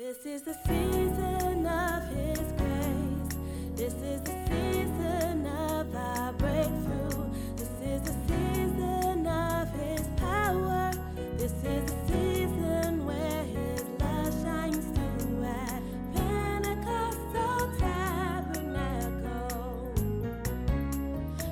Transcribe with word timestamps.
This 0.00 0.24
is 0.24 0.40
the 0.40 0.54
season 0.66 1.66
of 1.66 2.02
His 2.08 2.40
grace. 2.56 3.36
This 3.76 3.92
is 3.92 4.22
the 4.22 4.32
season 4.48 5.46
of 5.46 5.94
our 5.94 6.32
breakthrough. 6.32 7.28
This 7.54 7.68
is 7.82 8.00
the 8.08 8.14
season 8.26 9.26
of 9.26 9.68
His 9.74 10.08
power. 10.16 10.90
This 11.36 11.52
is 11.52 11.84
the 11.84 11.98
season 12.08 13.04
where 13.04 13.44
His 13.44 13.84
love 14.00 14.32
shines 14.42 14.86
through 14.96 15.44
at 15.44 15.82
Pentecostal 16.14 17.70
Tabernacle, 17.78 19.12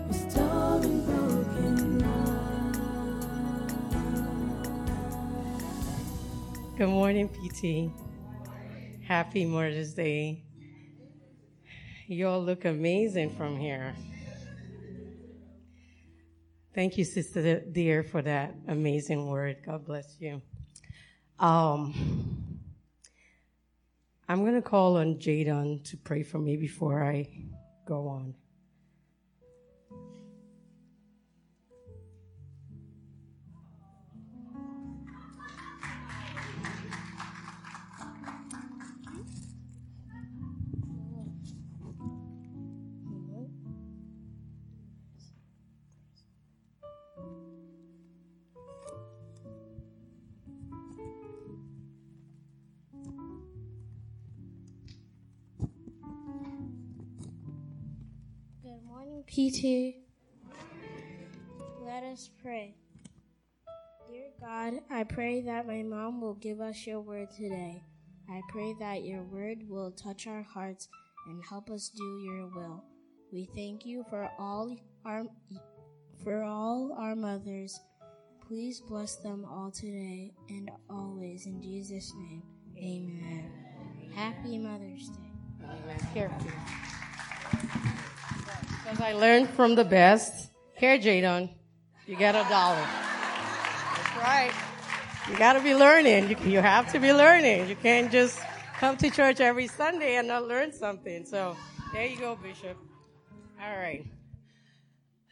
restoring 0.09 1.05
broken 1.05 1.99
love. 1.99 2.79
Good 6.79 6.89
morning, 6.89 7.29
PT. 7.29 7.93
Happy 9.09 9.47
Mother's 9.47 9.95
Day. 9.95 10.45
You 12.09 12.29
all 12.29 12.45
look 12.45 12.67
amazing 12.67 13.35
from 13.39 13.57
here. 13.57 13.95
Thank 16.75 16.99
you, 16.99 17.05
Sister 17.05 17.61
Dear, 17.61 18.03
for 18.03 18.21
that 18.21 18.55
amazing 18.69 19.27
word. 19.27 19.63
God 19.65 19.87
bless 19.87 20.15
you. 20.21 20.43
Um, 21.39 22.61
I'm 24.29 24.43
going 24.43 24.57
to 24.57 24.69
call 24.69 24.99
on 24.99 25.15
Jadon 25.15 25.83
to 25.89 25.97
pray 25.97 26.23
for 26.23 26.37
me 26.37 26.59
before 26.59 27.03
I 27.03 27.31
go 27.87 28.09
on. 28.09 28.35
Morning, 59.39 59.53
PT. 59.53 59.95
Let 61.85 62.03
us 62.03 62.31
pray. 62.43 62.75
Dear 64.11 64.31
God, 64.41 64.81
I 64.91 65.05
pray 65.05 65.43
that 65.43 65.67
my 65.67 65.83
mom 65.83 66.21
will 66.21 66.35
give 66.35 66.61
us 66.61 66.87
your 66.87 67.01
word 67.01 67.29
today. 67.31 67.83
I 68.29 68.41
pray 68.51 68.75
that 68.81 69.05
your 69.05 69.23
word 69.23 69.59
will 69.69 69.91
touch 69.93 70.27
our 70.27 70.43
hearts 70.43 70.89
and 71.29 71.43
help 71.49 71.71
us 71.71 71.89
do 71.89 72.21
your 72.25 72.49
will. 72.49 72.85
We 73.33 73.49
thank 73.55 73.87
you 73.87 74.05
for 74.11 74.29
all 74.39 74.77
our 75.05 75.25
for 76.25 76.43
all 76.43 76.97
our 76.99 77.15
mothers. 77.15 77.79
Please 78.47 78.81
bless 78.81 79.17
them 79.17 79.45
all 79.45 79.71
today 79.71 80.33
and 80.49 80.71
always 80.91 81.47
in 81.47 81.63
Jesus' 81.63 82.13
name. 82.17 82.43
Amen. 82.79 83.53
Happy 84.15 84.59
Mother's 84.59 85.09
Day. 85.09 85.33
Amen. 85.65 85.99
Here, 86.15 86.31
Because 88.89 89.05
I 89.05 89.13
learned 89.13 89.51
from 89.51 89.75
the 89.75 89.85
best. 89.85 90.51
Here, 90.75 90.97
Jadon, 90.99 91.51
you 92.07 92.17
get 92.17 92.35
a 92.35 92.49
dollar. 92.49 92.81
That's 92.81 94.17
right. 94.17 94.51
You 95.29 95.37
got 95.37 95.55
to 95.55 95.61
be 95.61 95.75
learning. 95.75 96.31
You, 96.31 96.37
you 96.51 96.61
have 96.61 96.91
to 96.93 96.99
be 96.99 97.13
learning. 97.13 97.69
You 97.69 97.77
can't 97.77 98.11
just 98.11 98.41
come 98.81 98.97
to 98.97 99.11
church 99.11 99.41
every 99.41 99.67
Sunday 99.67 100.17
and 100.17 100.29
not 100.29 100.49
learn 100.49 100.73
something. 100.73 101.27
So 101.27 101.55
there 101.93 102.07
you 102.07 102.19
go, 102.19 102.37
Bishop. 102.37 102.79
All 103.63 103.77
right. 103.77 104.07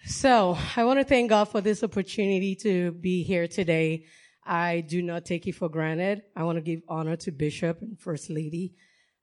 So 0.04 0.58
I 0.76 0.84
want 0.84 0.98
to 0.98 1.04
thank 1.04 1.30
God 1.30 1.46
for 1.46 1.62
this 1.62 1.82
opportunity 1.82 2.56
to 2.56 2.92
be 2.92 3.22
here 3.22 3.48
today. 3.48 4.04
I 4.44 4.82
do 4.82 5.00
not 5.00 5.24
take 5.24 5.46
it 5.46 5.54
for 5.54 5.70
granted. 5.70 6.20
I 6.36 6.42
want 6.42 6.56
to 6.56 6.62
give 6.62 6.82
honor 6.90 7.16
to 7.16 7.30
Bishop 7.30 7.80
and 7.80 7.98
First 7.98 8.28
Lady 8.28 8.74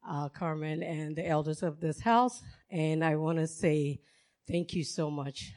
uh, 0.09 0.29
Carmen 0.29 0.81
and 0.81 1.15
the 1.15 1.27
elders 1.27 1.61
of 1.61 1.79
this 1.79 2.01
house, 2.01 2.41
and 2.71 3.05
I 3.05 3.15
want 3.15 3.37
to 3.37 3.45
say 3.45 3.99
thank 4.47 4.73
you 4.73 4.83
so 4.83 5.09
much. 5.09 5.53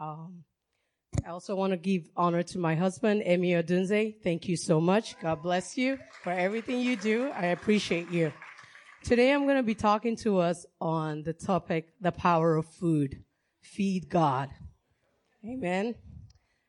Um, 0.00 0.44
I 1.24 1.30
also 1.30 1.54
want 1.54 1.72
to 1.72 1.76
give 1.76 2.08
honor 2.16 2.42
to 2.42 2.58
my 2.58 2.74
husband, 2.74 3.22
Emi 3.22 3.50
Odunze. 3.50 4.14
Thank 4.22 4.48
you 4.48 4.56
so 4.56 4.80
much. 4.80 5.18
God 5.20 5.42
bless 5.42 5.76
you 5.76 5.98
for 6.22 6.32
everything 6.32 6.80
you 6.80 6.96
do. 6.96 7.30
I 7.30 7.46
appreciate 7.46 8.10
you. 8.10 8.32
Today 9.04 9.32
I'm 9.32 9.44
going 9.44 9.56
to 9.56 9.62
be 9.62 9.74
talking 9.74 10.16
to 10.18 10.38
us 10.38 10.64
on 10.80 11.22
the 11.22 11.32
topic, 11.32 11.88
the 12.00 12.12
power 12.12 12.56
of 12.56 12.66
food. 12.66 13.22
Feed 13.60 14.08
God. 14.08 14.50
Amen. 15.44 15.94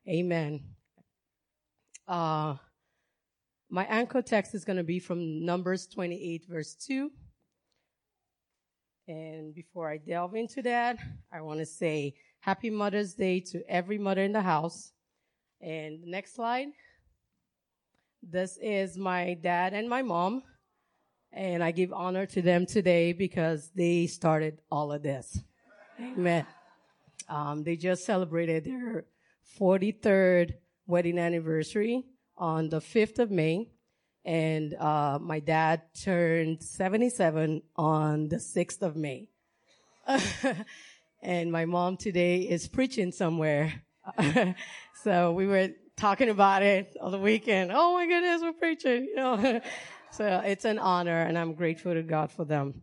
Amen. 0.07 0.61
Uh, 2.07 2.55
my 3.69 3.85
anchor 3.85 4.21
text 4.21 4.53
is 4.53 4.65
going 4.65 4.77
to 4.77 4.83
be 4.83 4.99
from 4.99 5.45
Numbers 5.45 5.87
28 5.87 6.45
verse 6.47 6.75
2. 6.75 7.11
And 9.07 9.53
before 9.53 9.89
I 9.89 9.97
delve 9.97 10.35
into 10.35 10.61
that, 10.61 10.97
I 11.31 11.41
want 11.41 11.59
to 11.59 11.65
say 11.65 12.15
happy 12.39 12.69
Mother's 12.69 13.13
Day 13.13 13.41
to 13.51 13.61
every 13.69 13.97
mother 13.97 14.23
in 14.23 14.31
the 14.31 14.41
house. 14.41 14.93
And 15.59 16.03
next 16.05 16.35
slide. 16.35 16.67
This 18.21 18.57
is 18.61 18.97
my 18.97 19.33
dad 19.33 19.73
and 19.73 19.89
my 19.89 20.01
mom. 20.01 20.43
And 21.33 21.63
I 21.63 21.71
give 21.71 21.91
honor 21.91 22.25
to 22.27 22.41
them 22.41 22.65
today 22.65 23.11
because 23.11 23.71
they 23.75 24.07
started 24.07 24.59
all 24.71 24.91
of 24.91 25.03
this. 25.03 25.41
Amen. 25.99 26.45
Um, 27.27 27.63
they 27.63 27.75
just 27.75 28.05
celebrated 28.05 28.65
their 28.65 29.05
43rd 29.59 30.53
wedding 30.87 31.17
anniversary 31.17 32.03
on 32.37 32.69
the 32.69 32.79
5th 32.79 33.19
of 33.19 33.31
May. 33.31 33.69
And 34.25 34.73
uh, 34.75 35.19
my 35.21 35.39
dad 35.39 35.81
turned 36.01 36.63
77 36.63 37.61
on 37.75 38.29
the 38.29 38.37
6th 38.37 38.81
of 38.81 38.95
May. 38.95 39.27
and 41.21 41.51
my 41.51 41.65
mom 41.65 41.97
today 41.97 42.41
is 42.41 42.67
preaching 42.67 43.11
somewhere. 43.11 43.73
so 45.03 45.33
we 45.33 45.47
were 45.47 45.69
talking 45.97 46.29
about 46.29 46.63
it 46.63 46.95
on 47.01 47.11
the 47.11 47.19
weekend. 47.19 47.71
Oh 47.73 47.93
my 47.93 48.07
goodness, 48.07 48.41
we're 48.41 48.53
preaching, 48.53 49.05
you 49.05 49.15
know. 49.15 49.61
so 50.11 50.41
it's 50.45 50.65
an 50.65 50.79
honor 50.79 51.21
and 51.21 51.37
I'm 51.37 51.53
grateful 51.53 51.93
to 51.93 52.03
God 52.03 52.31
for 52.31 52.45
them. 52.45 52.81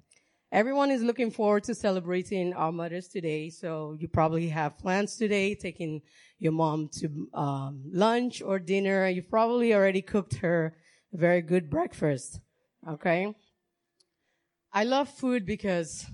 Everyone 0.53 0.91
is 0.91 1.03
looking 1.03 1.31
forward 1.31 1.65
to 1.65 1.75
celebrating 1.75 2.55
our 2.55 2.73
mothers 2.73 3.09
today. 3.09 3.51
So 3.51 3.97
you 3.99 4.09
probably 4.09 4.49
have 4.49 4.79
plans 4.79 5.17
today, 5.17 5.55
taking 5.55 6.03
your 6.39 6.53
mom 6.53 6.89
to 6.99 7.29
um, 7.35 7.83
lunch 7.93 8.43
or 8.43 8.59
dinner. 8.59 9.09
You've 9.09 9.31
probably 9.31 9.73
already 9.75 10.03
cooked 10.03 10.37
her 10.37 10.75
very 11.13 11.43
good 11.43 11.71
breakfast. 11.71 12.41
Okay. 12.89 13.35
I 14.73 14.85
love 14.85 15.09
food 15.09 15.45
because 15.45 16.07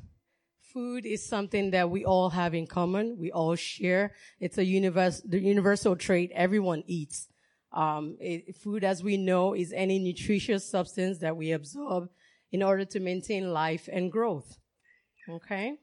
food 0.73 1.07
is 1.07 1.27
something 1.27 1.71
that 1.71 1.91
we 1.91 2.05
all 2.05 2.31
have 2.31 2.55
in 2.55 2.67
common. 2.67 3.17
We 3.19 3.31
all 3.31 3.55
share. 3.55 4.15
It's 4.41 4.59
a 4.59 4.65
universe, 4.65 5.23
the 5.27 5.41
universal 5.41 5.97
trait 5.97 6.31
everyone 6.35 6.83
eats. 6.87 7.29
Um, 7.73 8.17
it, 8.21 8.57
food, 8.57 8.85
as 8.85 9.03
we 9.03 9.17
know, 9.17 9.55
is 9.55 9.73
any 9.73 9.99
nutritious 9.99 10.69
substance 10.69 11.19
that 11.19 11.37
we 11.37 11.53
absorb 11.53 12.09
in 12.51 12.63
order 12.63 12.85
to 12.87 13.01
maintain 13.01 13.53
life 13.53 13.89
and 13.93 14.11
growth. 14.11 14.59
Okay? 15.29 15.75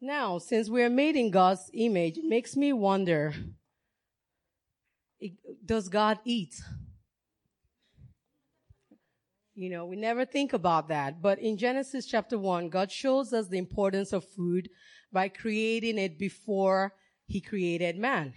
Now, 0.00 0.38
since 0.38 0.68
we 0.68 0.82
are 0.82 0.90
made 0.90 1.16
in 1.16 1.30
God's 1.30 1.70
image, 1.72 2.18
it 2.18 2.24
makes 2.24 2.56
me 2.56 2.72
wonder, 2.72 3.34
does 5.64 5.88
God 5.88 6.18
eat? 6.24 6.54
You 9.58 9.70
know, 9.70 9.86
we 9.86 9.96
never 9.96 10.24
think 10.24 10.52
about 10.52 10.86
that. 10.86 11.20
But 11.20 11.40
in 11.40 11.56
Genesis 11.56 12.06
chapter 12.06 12.38
1, 12.38 12.68
God 12.68 12.92
shows 12.92 13.32
us 13.32 13.48
the 13.48 13.58
importance 13.58 14.12
of 14.12 14.24
food 14.24 14.70
by 15.12 15.28
creating 15.28 15.98
it 15.98 16.16
before 16.16 16.94
he 17.26 17.40
created 17.40 17.98
man. 17.98 18.34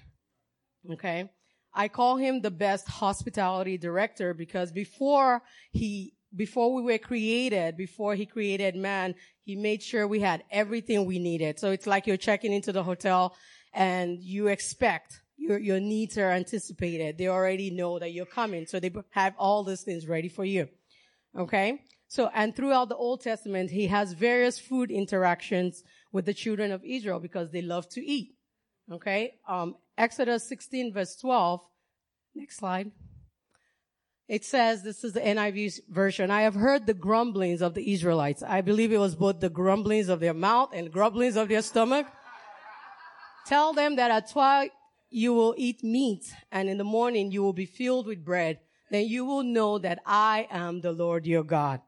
Okay? 0.93 1.29
I 1.75 1.89
call 1.89 2.17
him 2.17 2.41
the 2.41 2.49
best 2.49 2.87
hospitality 2.87 3.77
director 3.77 4.33
because 4.33 4.71
before 4.71 5.43
he 5.71 6.15
before 6.35 6.73
we 6.73 6.81
were 6.81 6.97
created, 6.97 7.77
before 7.77 8.15
he 8.15 8.25
created 8.25 8.75
man, 8.75 9.13
he 9.43 9.55
made 9.55 9.83
sure 9.83 10.07
we 10.07 10.21
had 10.21 10.43
everything 10.49 11.05
we 11.05 11.19
needed. 11.19 11.59
So 11.59 11.69
it's 11.69 11.85
like 11.85 12.07
you're 12.07 12.17
checking 12.17 12.51
into 12.51 12.71
the 12.71 12.81
hotel 12.81 13.35
and 13.73 14.17
you 14.19 14.47
expect 14.47 15.21
your, 15.37 15.59
your 15.59 15.79
needs 15.79 16.17
are 16.17 16.31
anticipated. 16.31 17.19
They 17.19 17.27
already 17.27 17.69
know 17.69 17.99
that 17.99 18.11
you're 18.11 18.25
coming. 18.25 18.65
So 18.65 18.79
they 18.79 18.91
have 19.11 19.35
all 19.37 19.63
these 19.63 19.83
things 19.83 20.07
ready 20.07 20.29
for 20.29 20.45
you. 20.45 20.67
Okay. 21.37 21.81
So, 22.07 22.29
and 22.33 22.55
throughout 22.55 22.89
the 22.89 22.95
Old 22.95 23.21
Testament, 23.21 23.71
he 23.71 23.87
has 23.87 24.13
various 24.13 24.59
food 24.59 24.91
interactions 24.91 25.83
with 26.11 26.25
the 26.25 26.33
children 26.33 26.71
of 26.71 26.83
Israel 26.83 27.19
because 27.19 27.51
they 27.51 27.61
love 27.61 27.87
to 27.89 28.05
eat. 28.05 28.35
Okay. 28.91 29.35
Um, 29.47 29.75
Exodus 29.97 30.47
16 30.49 30.93
verse 30.93 31.15
12. 31.15 31.61
Next 32.35 32.57
slide. 32.57 32.91
It 34.27 34.45
says, 34.45 34.81
this 34.81 35.03
is 35.03 35.11
the 35.11 35.19
NIV 35.19 35.89
version, 35.89 36.31
I 36.31 36.43
have 36.43 36.55
heard 36.55 36.85
the 36.87 36.93
grumblings 36.93 37.61
of 37.61 37.73
the 37.73 37.91
Israelites. 37.91 38.41
I 38.41 38.61
believe 38.61 38.93
it 38.93 38.97
was 38.97 39.13
both 39.13 39.41
the 39.41 39.49
grumblings 39.49 40.07
of 40.07 40.21
their 40.21 40.33
mouth 40.33 40.69
and 40.73 40.89
grumblings 40.89 41.35
of 41.35 41.49
their 41.49 41.61
stomach. 41.61 42.07
Tell 43.45 43.73
them 43.73 43.97
that 43.97 44.09
at 44.09 44.31
twilight 44.31 44.71
you 45.09 45.33
will 45.33 45.53
eat 45.57 45.83
meat 45.83 46.33
and 46.49 46.69
in 46.69 46.77
the 46.77 46.85
morning 46.85 47.31
you 47.31 47.43
will 47.43 47.51
be 47.51 47.65
filled 47.65 48.07
with 48.07 48.23
bread. 48.23 48.59
Then 48.91 49.07
you 49.07 49.25
will 49.25 49.43
know 49.43 49.79
that 49.79 49.99
I 50.05 50.47
am 50.51 50.81
the 50.81 50.91
Lord 50.91 51.25
your 51.25 51.43
God. 51.43 51.81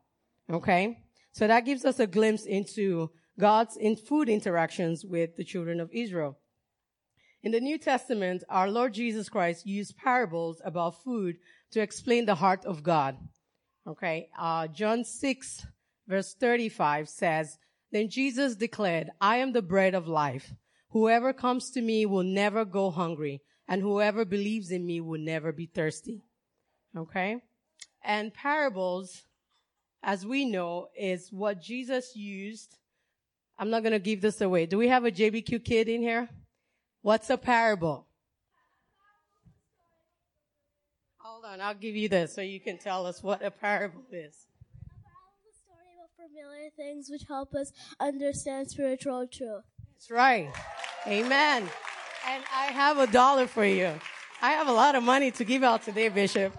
Okay? 0.49 1.03
So 1.33 1.45
that 1.47 1.65
gives 1.65 1.83
us 1.83 1.99
a 1.99 2.07
glimpse 2.07 2.45
into 2.45 3.11
God's 3.37 3.75
in 3.75 3.97
food 3.97 4.29
interactions 4.29 5.05
with 5.05 5.35
the 5.35 5.43
children 5.43 5.79
of 5.81 5.89
Israel. 5.91 6.37
In 7.43 7.51
the 7.51 7.59
New 7.59 7.77
Testament, 7.77 8.43
our 8.49 8.69
Lord 8.71 8.93
Jesus 8.93 9.27
Christ 9.27 9.67
used 9.67 9.97
parables 9.97 10.61
about 10.63 11.03
food 11.03 11.35
to 11.71 11.81
explain 11.81 12.25
the 12.25 12.35
heart 12.35 12.63
of 12.63 12.83
God. 12.83 13.17
Okay, 13.85 14.29
uh, 14.39 14.67
John 14.67 15.03
6 15.03 15.65
verse 16.07 16.33
35 16.35 17.09
says, 17.09 17.57
Then 17.91 18.07
Jesus 18.07 18.55
declared, 18.55 19.09
I 19.19 19.37
am 19.37 19.51
the 19.51 19.61
bread 19.61 19.93
of 19.93 20.07
life. 20.07 20.53
Whoever 20.91 21.33
comes 21.33 21.69
to 21.71 21.81
me 21.81 22.05
will 22.05 22.23
never 22.23 22.63
go 22.63 22.91
hungry, 22.91 23.41
and 23.67 23.81
whoever 23.81 24.23
believes 24.23 24.71
in 24.71 24.85
me 24.85 25.01
will 25.01 25.19
never 25.19 25.51
be 25.51 25.65
thirsty. 25.65 26.23
Okay? 26.97 27.41
And 28.03 28.33
parables, 28.33 29.23
as 30.01 30.25
we 30.25 30.45
know, 30.45 30.89
is 30.97 31.29
what 31.31 31.61
Jesus 31.61 32.15
used. 32.15 32.77
I'm 33.57 33.69
not 33.69 33.83
going 33.83 33.93
to 33.93 33.99
give 33.99 34.21
this 34.21 34.41
away. 34.41 34.65
Do 34.65 34.77
we 34.77 34.87
have 34.89 35.05
a 35.05 35.11
JBQ 35.11 35.63
kid 35.63 35.87
in 35.87 36.01
here? 36.01 36.29
What's 37.01 37.29
a 37.29 37.37
parable? 37.37 38.07
Hold 41.19 41.45
on, 41.45 41.61
I'll 41.61 41.73
give 41.73 41.95
you 41.95 42.09
this 42.09 42.33
so 42.33 42.41
you 42.41 42.59
can 42.59 42.77
tell 42.77 43.05
us 43.05 43.21
what 43.21 43.43
a 43.43 43.51
parable 43.51 44.03
is. 44.11 44.47
A 45.45 45.53
story 45.53 45.87
about 45.95 46.09
familiar 46.15 46.69
things 46.75 47.09
which 47.09 47.23
help 47.27 47.53
us 47.53 47.71
understand 47.99 48.69
spiritual 48.69 49.27
truth. 49.27 49.63
That's 49.93 50.11
right. 50.11 50.51
Amen. 51.07 51.63
And 52.29 52.43
I 52.53 52.65
have 52.65 52.97
a 52.97 53.07
dollar 53.07 53.47
for 53.47 53.65
you. 53.65 53.91
I 54.41 54.51
have 54.51 54.67
a 54.67 54.73
lot 54.73 54.95
of 54.95 55.03
money 55.03 55.31
to 55.31 55.43
give 55.43 55.63
out 55.63 55.83
today, 55.83 56.07
Bishop. 56.09 56.57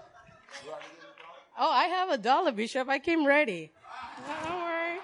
Oh, 1.57 1.71
I 1.71 1.85
have 1.85 2.09
a 2.09 2.17
dollar, 2.17 2.51
Bishop. 2.51 2.89
I 2.89 2.99
came 2.99 3.25
ready. 3.25 3.71
Don't 4.43 4.55
worry. 4.55 4.99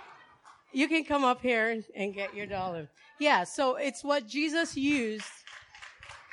You 0.74 0.88
can 0.88 1.06
come 1.06 1.24
up 1.24 1.42
here 1.42 1.82
and 1.96 2.14
get 2.14 2.36
your 2.36 2.46
dollar. 2.46 2.90
Yeah, 3.20 3.44
so 3.44 3.76
it's 3.76 4.04
what 4.04 4.28
Jesus 4.28 4.76
used 4.76 5.26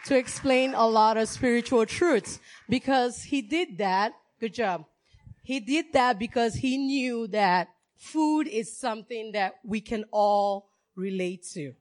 to 0.06 0.16
explain 0.16 0.75
a 0.75 0.87
lot 0.87 1.16
of 1.16 1.28
spiritual 1.28 1.87
truths 1.87 2.40
because 2.69 3.22
he 3.22 3.43
did 3.43 3.78
that. 3.78 4.14
Good 4.40 4.55
job. 4.55 4.87
He 5.43 5.61
did 5.61 5.93
that 5.93 6.19
because 6.19 6.54
he 6.54 6.78
knew 6.78 7.26
that 7.28 7.69
food 7.96 8.46
is 8.49 8.76
something 8.76 9.32
that 9.32 9.54
we 9.64 9.81
can 9.81 10.04
all 10.12 10.70
relate 10.94 11.44
to. 11.54 11.75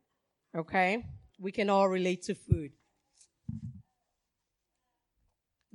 Okay? 0.56 1.06
We 1.40 1.52
can 1.52 1.70
all 1.70 1.88
relate 1.88 2.24
to 2.24 2.36
food. 2.36 2.72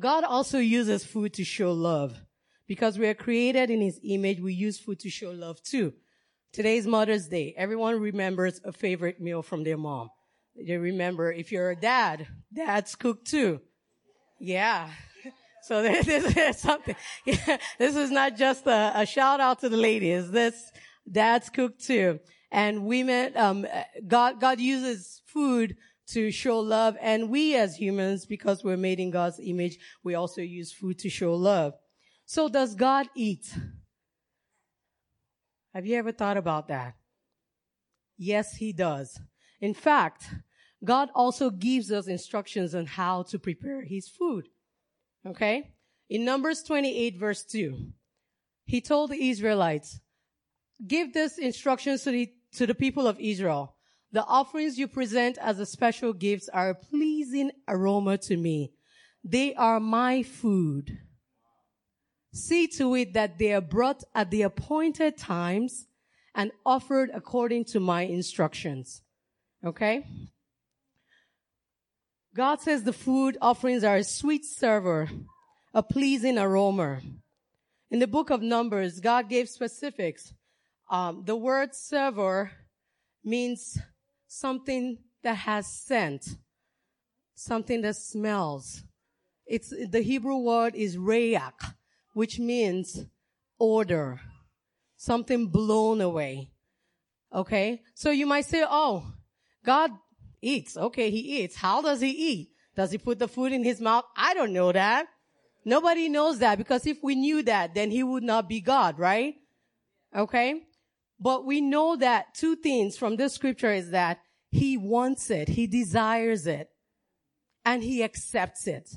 God 0.02 0.24
also 0.24 0.58
uses 0.58 1.04
food 1.04 1.32
to 1.34 1.44
show 1.44 1.72
love. 1.72 2.20
Because 2.66 2.98
we 2.98 3.06
are 3.06 3.14
created 3.14 3.70
in 3.70 3.80
his 3.80 4.00
image, 4.02 4.40
we 4.40 4.52
use 4.52 4.78
food 4.78 4.98
to 5.00 5.10
show 5.10 5.30
love 5.30 5.62
too. 5.62 5.92
Today's 6.52 6.86
Mother's 6.86 7.28
Day. 7.28 7.54
Everyone 7.56 8.00
remembers 8.00 8.60
a 8.64 8.72
favorite 8.72 9.20
meal 9.20 9.42
from 9.42 9.62
their 9.62 9.76
mom. 9.76 10.10
They 10.56 10.76
remember 10.76 11.32
if 11.32 11.52
you're 11.52 11.70
a 11.70 11.76
dad, 11.76 12.26
dads 12.52 12.96
cook 12.96 13.24
too. 13.24 13.60
Yeah. 14.40 14.90
So 15.64 15.80
this 16.04 16.08
is 16.36 16.58
something. 16.58 16.96
Yeah, 17.24 17.56
this 17.78 17.94
is 17.94 18.10
not 18.10 18.36
just 18.36 18.66
a, 18.66 18.90
a, 18.96 19.06
shout 19.06 19.38
out 19.38 19.60
to 19.60 19.68
the 19.68 19.76
ladies. 19.76 20.28
This 20.28 20.56
dads 21.08 21.50
cook 21.50 21.78
too. 21.78 22.18
And 22.50 22.84
women, 22.84 23.36
um, 23.36 23.66
God, 24.04 24.40
God 24.40 24.58
uses 24.58 25.22
food 25.24 25.76
to 26.08 26.30
show 26.30 26.60
love. 26.60 26.96
And 27.00 27.30
we 27.30 27.54
as 27.56 27.76
humans, 27.76 28.26
because 28.26 28.64
we're 28.64 28.76
made 28.76 29.00
in 29.00 29.10
God's 29.10 29.40
image, 29.42 29.78
we 30.02 30.14
also 30.14 30.42
use 30.42 30.72
food 30.72 30.98
to 31.00 31.10
show 31.10 31.34
love. 31.34 31.74
So 32.26 32.48
does 32.48 32.74
God 32.74 33.08
eat? 33.14 33.54
Have 35.74 35.86
you 35.86 35.96
ever 35.96 36.12
thought 36.12 36.36
about 36.36 36.68
that? 36.68 36.94
Yes, 38.18 38.56
he 38.56 38.72
does. 38.72 39.18
In 39.60 39.74
fact, 39.74 40.26
God 40.84 41.08
also 41.14 41.50
gives 41.50 41.90
us 41.90 42.08
instructions 42.08 42.74
on 42.74 42.86
how 42.86 43.22
to 43.24 43.38
prepare 43.38 43.82
his 43.82 44.08
food. 44.08 44.48
Okay? 45.26 45.72
In 46.10 46.24
Numbers 46.24 46.62
28 46.62 47.18
verse 47.18 47.44
2, 47.44 47.86
he 48.64 48.80
told 48.80 49.10
the 49.10 49.30
Israelites, 49.30 50.00
give 50.86 51.12
this 51.12 51.38
instructions 51.38 52.02
to 52.04 52.10
the, 52.10 52.32
to 52.54 52.66
the 52.66 52.74
people 52.74 53.06
of 53.06 53.18
Israel. 53.20 53.76
The 54.12 54.24
offerings 54.26 54.78
you 54.78 54.88
present 54.88 55.38
as 55.38 55.58
a 55.58 55.66
special 55.66 56.12
gifts 56.12 56.48
are 56.50 56.70
a 56.70 56.74
pleasing 56.74 57.50
aroma 57.66 58.18
to 58.18 58.36
me. 58.36 58.72
They 59.24 59.54
are 59.54 59.80
my 59.80 60.22
food. 60.22 60.98
See 62.34 62.66
to 62.68 62.94
it 62.94 63.14
that 63.14 63.38
they 63.38 63.54
are 63.54 63.60
brought 63.62 64.04
at 64.14 64.30
the 64.30 64.42
appointed 64.42 65.16
times 65.16 65.86
and 66.34 66.50
offered 66.64 67.10
according 67.14 67.64
to 67.66 67.80
my 67.80 68.02
instructions. 68.02 69.02
Okay? 69.64 70.04
God 72.34 72.60
says 72.60 72.84
the 72.84 72.92
food 72.92 73.36
offerings 73.40 73.84
are 73.84 73.96
a 73.96 74.04
sweet 74.04 74.44
savor, 74.44 75.08
a 75.74 75.82
pleasing 75.82 76.38
aroma. 76.38 77.00
In 77.90 77.98
the 77.98 78.06
book 78.06 78.30
of 78.30 78.40
Numbers, 78.40 79.00
God 79.00 79.28
gave 79.28 79.48
specifics. 79.48 80.32
Um, 80.90 81.24
the 81.26 81.36
word 81.36 81.74
savor 81.74 82.52
means 83.22 83.78
something 84.32 84.96
that 85.22 85.34
has 85.34 85.66
scent, 85.66 86.24
something 87.34 87.82
that 87.82 87.96
smells. 87.96 88.82
It's, 89.46 89.72
the 89.90 90.00
Hebrew 90.00 90.38
word 90.38 90.74
is 90.74 90.96
rayak, 90.96 91.74
which 92.14 92.38
means 92.38 93.04
odor, 93.60 94.20
something 94.96 95.48
blown 95.48 96.00
away. 96.00 96.50
Okay? 97.32 97.82
So 97.94 98.10
you 98.10 98.26
might 98.26 98.46
say, 98.46 98.64
oh, 98.68 99.12
God 99.64 99.90
eats. 100.40 100.76
Okay, 100.76 101.10
he 101.10 101.42
eats. 101.42 101.56
How 101.56 101.82
does 101.82 102.00
he 102.00 102.10
eat? 102.10 102.48
Does 102.74 102.90
he 102.90 102.98
put 102.98 103.18
the 103.18 103.28
food 103.28 103.52
in 103.52 103.62
his 103.62 103.80
mouth? 103.80 104.04
I 104.16 104.32
don't 104.32 104.54
know 104.54 104.72
that. 104.72 105.08
Nobody 105.64 106.08
knows 106.08 106.38
that 106.38 106.56
because 106.56 106.86
if 106.86 107.02
we 107.02 107.14
knew 107.14 107.42
that, 107.42 107.74
then 107.74 107.90
he 107.90 108.02
would 108.02 108.24
not 108.24 108.48
be 108.48 108.60
God, 108.60 108.98
right? 108.98 109.34
Okay? 110.16 110.62
But 111.22 111.44
we 111.46 111.60
know 111.60 111.94
that 111.96 112.34
two 112.34 112.56
things 112.56 112.98
from 112.98 113.14
this 113.14 113.34
scripture 113.34 113.72
is 113.72 113.90
that 113.90 114.18
he 114.50 114.76
wants 114.76 115.30
it, 115.30 115.48
he 115.48 115.68
desires 115.68 116.48
it, 116.48 116.68
and 117.64 117.82
he 117.82 118.02
accepts 118.02 118.66
it 118.66 118.90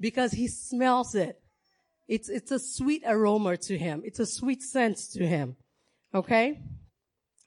because 0.00 0.32
he 0.32 0.48
smells 0.48 1.14
it. 1.14 1.40
It's, 2.08 2.28
it's 2.28 2.50
a 2.50 2.58
sweet 2.58 3.04
aroma 3.06 3.56
to 3.58 3.78
him. 3.78 4.02
It's 4.04 4.18
a 4.18 4.26
sweet 4.26 4.60
scent 4.60 4.98
to 5.12 5.24
him. 5.24 5.56
Okay? 6.12 6.60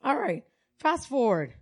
All 0.02 0.18
right. 0.18 0.44
Fast 0.80 1.10
forward. 1.10 1.54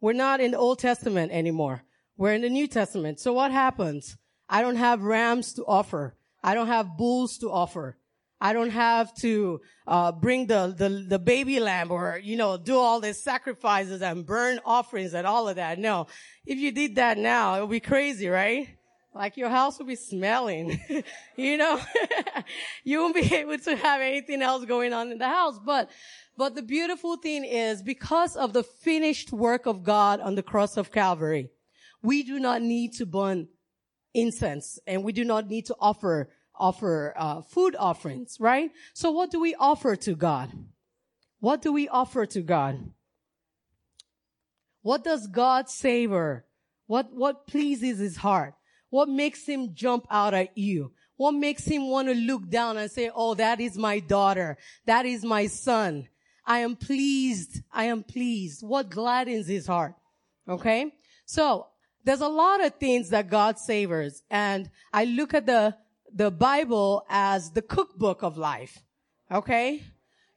We're 0.00 0.14
not 0.14 0.40
in 0.40 0.50
the 0.50 0.58
Old 0.58 0.80
Testament 0.80 1.30
anymore. 1.30 1.84
We're 2.16 2.34
in 2.34 2.42
the 2.42 2.50
New 2.50 2.66
Testament. 2.66 3.20
So 3.20 3.32
what 3.32 3.52
happens? 3.52 4.16
I 4.48 4.62
don't 4.62 4.76
have 4.76 5.02
rams 5.02 5.52
to 5.54 5.64
offer. 5.64 6.16
I 6.42 6.54
don't 6.54 6.66
have 6.66 6.96
bulls 6.96 7.38
to 7.38 7.50
offer. 7.50 7.96
I 8.42 8.52
don't 8.52 8.70
have 8.70 9.14
to 9.18 9.60
uh, 9.86 10.10
bring 10.10 10.48
the, 10.48 10.74
the 10.76 10.88
the 10.88 11.18
baby 11.20 11.60
lamb 11.60 11.92
or 11.92 12.18
you 12.20 12.36
know 12.36 12.56
do 12.56 12.76
all 12.76 12.98
these 12.98 13.22
sacrifices 13.22 14.02
and 14.02 14.26
burn 14.26 14.58
offerings 14.66 15.14
and 15.14 15.28
all 15.28 15.48
of 15.48 15.56
that. 15.56 15.78
No, 15.78 16.08
if 16.44 16.58
you 16.58 16.72
did 16.72 16.96
that 16.96 17.18
now, 17.18 17.54
it 17.54 17.60
would 17.60 17.70
be 17.70 17.78
crazy, 17.78 18.26
right? 18.26 18.66
Like 19.14 19.36
your 19.36 19.48
house 19.48 19.78
would 19.78 19.86
be 19.86 19.94
smelling, 19.94 20.80
you 21.36 21.56
know. 21.56 21.80
you 22.84 22.98
won't 22.98 23.14
be 23.14 23.32
able 23.32 23.58
to 23.58 23.76
have 23.76 24.00
anything 24.00 24.42
else 24.42 24.64
going 24.64 24.92
on 24.92 25.12
in 25.12 25.18
the 25.18 25.28
house. 25.28 25.60
But 25.64 25.88
but 26.36 26.56
the 26.56 26.62
beautiful 26.62 27.18
thing 27.18 27.44
is 27.44 27.80
because 27.80 28.36
of 28.36 28.52
the 28.54 28.64
finished 28.64 29.32
work 29.32 29.66
of 29.66 29.84
God 29.84 30.20
on 30.20 30.34
the 30.34 30.42
cross 30.42 30.76
of 30.76 30.90
Calvary, 30.90 31.48
we 32.02 32.24
do 32.24 32.40
not 32.40 32.60
need 32.60 32.94
to 32.94 33.06
burn 33.06 33.46
incense 34.14 34.80
and 34.84 35.04
we 35.04 35.12
do 35.12 35.24
not 35.24 35.48
need 35.48 35.66
to 35.66 35.76
offer, 35.78 36.30
offer, 36.54 37.14
uh, 37.16 37.42
food 37.42 37.76
offerings, 37.78 38.36
right? 38.40 38.70
So 38.94 39.10
what 39.10 39.30
do 39.30 39.40
we 39.40 39.54
offer 39.54 39.96
to 39.96 40.14
God? 40.14 40.50
What 41.40 41.62
do 41.62 41.72
we 41.72 41.88
offer 41.88 42.26
to 42.26 42.40
God? 42.40 42.90
What 44.82 45.04
does 45.04 45.26
God 45.26 45.68
savor? 45.68 46.44
What, 46.86 47.12
what 47.12 47.46
pleases 47.46 47.98
his 47.98 48.16
heart? 48.16 48.54
What 48.90 49.08
makes 49.08 49.46
him 49.46 49.74
jump 49.74 50.06
out 50.10 50.34
at 50.34 50.56
you? 50.56 50.92
What 51.16 51.32
makes 51.32 51.64
him 51.64 51.88
want 51.88 52.08
to 52.08 52.14
look 52.14 52.48
down 52.50 52.76
and 52.76 52.90
say, 52.90 53.10
Oh, 53.14 53.34
that 53.34 53.60
is 53.60 53.78
my 53.78 54.00
daughter. 54.00 54.58
That 54.86 55.06
is 55.06 55.24
my 55.24 55.46
son. 55.46 56.08
I 56.44 56.58
am 56.58 56.76
pleased. 56.76 57.62
I 57.72 57.84
am 57.84 58.02
pleased. 58.02 58.62
What 58.62 58.90
gladdens 58.90 59.46
his 59.46 59.66
heart? 59.66 59.94
Okay. 60.48 60.92
So 61.24 61.68
there's 62.04 62.20
a 62.20 62.28
lot 62.28 62.64
of 62.64 62.74
things 62.74 63.10
that 63.10 63.30
God 63.30 63.58
savors. 63.58 64.22
And 64.30 64.70
I 64.92 65.04
look 65.04 65.34
at 65.34 65.46
the, 65.46 65.76
the 66.14 66.30
Bible 66.30 67.04
as 67.08 67.52
the 67.52 67.62
cookbook 67.62 68.22
of 68.22 68.36
life. 68.36 68.82
Okay? 69.30 69.82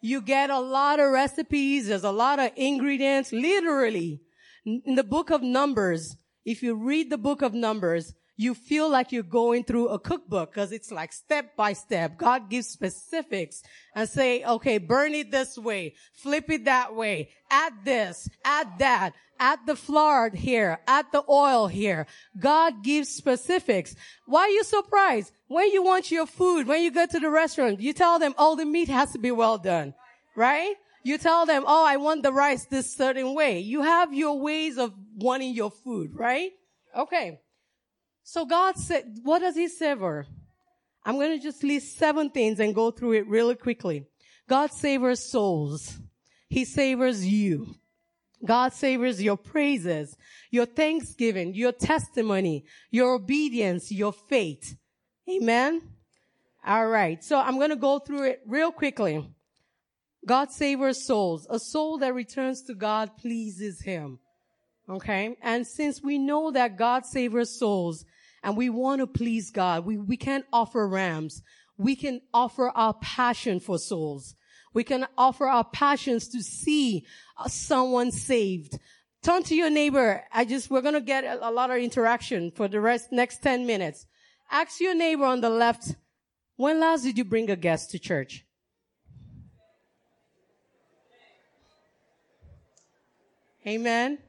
You 0.02 0.22
get 0.22 0.50
a 0.50 0.60
lot 0.60 1.00
of 1.00 1.12
recipes. 1.12 1.88
There's 1.88 2.04
a 2.04 2.12
lot 2.12 2.40
of 2.40 2.52
ingredients. 2.56 3.32
Literally, 3.32 4.22
in 4.66 4.96
the 4.96 5.04
book 5.04 5.30
of 5.30 5.42
Numbers, 5.42 6.18
if 6.46 6.62
you 6.62 6.76
read 6.76 7.10
the 7.10 7.18
book 7.18 7.42
of 7.42 7.54
Numbers, 7.54 8.14
you 8.38 8.54
feel 8.54 8.90
like 8.90 9.12
you're 9.12 9.24
going 9.24 9.64
through 9.64 9.90
a 9.90 10.00
cookbook 10.00 10.54
because 10.54 10.72
it's 10.72 10.92
like 10.92 11.14
step 11.14 11.56
by 11.56 11.74
step. 11.74 12.18
God 12.18 12.50
gives 12.50 12.68
specifics 12.68 13.64
and 13.96 14.08
say, 14.10 14.44
okay, 14.44 14.78
burn 14.78 15.14
it 15.14 15.32
this 15.32 15.58
way, 15.58 15.96
flip 16.14 16.50
it 16.50 16.66
that 16.66 16.96
way, 16.96 17.30
add 17.50 17.74
this, 17.86 18.30
add 18.44 18.68
that, 18.80 19.14
add 19.40 19.60
the 19.66 19.76
flour 19.76 20.30
here, 20.30 20.80
add 20.88 21.06
the 21.12 21.24
oil 21.30 21.68
here. 21.68 22.08
God 22.38 22.84
gives 22.84 23.10
specifics. 23.10 23.96
Why 24.26 24.42
are 24.42 24.50
you 24.50 24.64
surprised? 24.64 25.32
When 25.48 25.72
you 25.72 25.84
want 25.84 26.12
your 26.12 26.26
food, 26.26 26.68
when 26.68 26.82
you 26.82 26.92
go 26.92 27.06
to 27.06 27.20
the 27.20 27.30
restaurant, 27.30 27.80
you 27.80 27.94
tell 27.94 28.20
them, 28.20 28.34
oh, 28.38 28.56
the 28.56 28.66
meat 28.66 28.90
has 28.90 29.12
to 29.14 29.20
be 29.20 29.32
well 29.32 29.58
done, 29.58 29.94
right? 30.36 30.76
You 31.04 31.20
tell 31.20 31.46
them, 31.46 31.64
oh, 31.68 31.86
I 31.86 31.98
want 31.98 32.24
the 32.24 32.34
rice 32.34 32.66
this 32.66 32.96
certain 32.96 33.36
way. 33.36 33.60
You 33.60 33.84
have 33.84 34.14
your 34.14 34.40
ways 34.40 34.78
of 34.80 34.92
wanting 35.16 35.54
your 35.54 35.70
food, 35.70 36.12
right? 36.16 36.52
Okay. 36.98 37.40
So 38.28 38.44
God 38.44 38.76
said, 38.76 39.20
what 39.22 39.40
does 39.40 39.56
he 39.56 39.68
savor? 39.68 40.26
I'm 41.06 41.16
going 41.16 41.38
to 41.38 41.44
just 41.44 41.64
list 41.64 42.00
seven 42.00 42.32
things 42.32 42.60
and 42.60 42.74
go 42.74 42.90
through 42.90 43.14
it 43.14 43.28
really 43.28 43.54
quickly. 43.54 44.08
God 44.50 44.72
savors 44.72 45.20
souls. 45.20 46.00
He 46.50 46.66
savors 46.66 47.24
you. 47.24 47.76
God 48.44 48.74
savors 48.74 49.22
your 49.22 49.38
praises, 49.38 50.18
your 50.50 50.66
thanksgiving, 50.66 51.54
your 51.54 51.72
testimony, 51.72 52.66
your 52.90 53.14
obedience, 53.14 53.92
your 53.92 54.12
faith. 54.12 54.76
Amen. 55.30 55.82
All 56.66 56.88
right. 56.88 57.24
So 57.24 57.40
I'm 57.40 57.58
going 57.58 57.70
to 57.70 57.76
go 57.76 58.00
through 58.00 58.24
it 58.24 58.42
real 58.48 58.72
quickly. 58.72 59.24
God 60.26 60.52
savors 60.52 61.06
souls. 61.06 61.46
A 61.48 61.60
soul 61.60 62.00
that 62.00 62.16
returns 62.16 62.64
to 62.64 62.74
God 62.74 63.18
pleases 63.18 63.82
him. 63.82 64.18
Okay. 64.90 65.38
And 65.44 65.68
since 65.68 66.02
we 66.02 66.18
know 66.18 66.50
that 66.50 66.76
God 66.76 67.06
savors 67.06 67.60
souls 67.60 68.04
and 68.46 68.56
we 68.56 68.70
want 68.70 69.02
to 69.02 69.08
please 69.08 69.50
God, 69.50 69.86
we, 69.86 69.98
we 69.98 70.16
can't 70.16 70.46
offer 70.54 70.88
rams. 70.88 71.42
We 71.78 71.96
can 71.96 72.22
offer 72.32 72.70
our 72.70 72.94
passion 72.94 73.60
for 73.60 73.80
souls. 73.80 74.36
We 74.72 74.84
can 74.84 75.08
offer 75.18 75.48
our 75.48 75.64
passions 75.64 76.28
to 76.30 76.44
see 76.44 77.08
uh, 77.38 77.48
someone 77.48 78.12
saved. 78.12 78.78
Turn 79.24 79.42
to 79.44 79.56
your 79.56 79.72
neighbor. 79.72 80.24
I 80.32 80.46
just, 80.46 80.70
we're 80.70 80.84
going 80.84 80.94
to 80.94 81.02
get 81.02 81.24
a, 81.24 81.50
a 81.50 81.50
lot 81.50 81.72
of 81.72 81.78
interaction 81.78 82.52
for 82.52 82.68
the 82.68 82.80
rest, 82.80 83.12
next 83.12 83.42
10 83.42 83.66
minutes. 83.66 84.06
Ask 84.52 84.80
your 84.80 84.94
neighbor 84.94 85.26
on 85.26 85.42
the 85.42 85.50
left, 85.50 85.96
when 86.56 86.80
last 86.80 87.02
did 87.02 87.18
you 87.18 87.26
bring 87.26 87.50
a 87.50 87.56
guest 87.56 87.90
to 87.92 88.00
church? 88.00 88.46
Amen. 93.66 94.20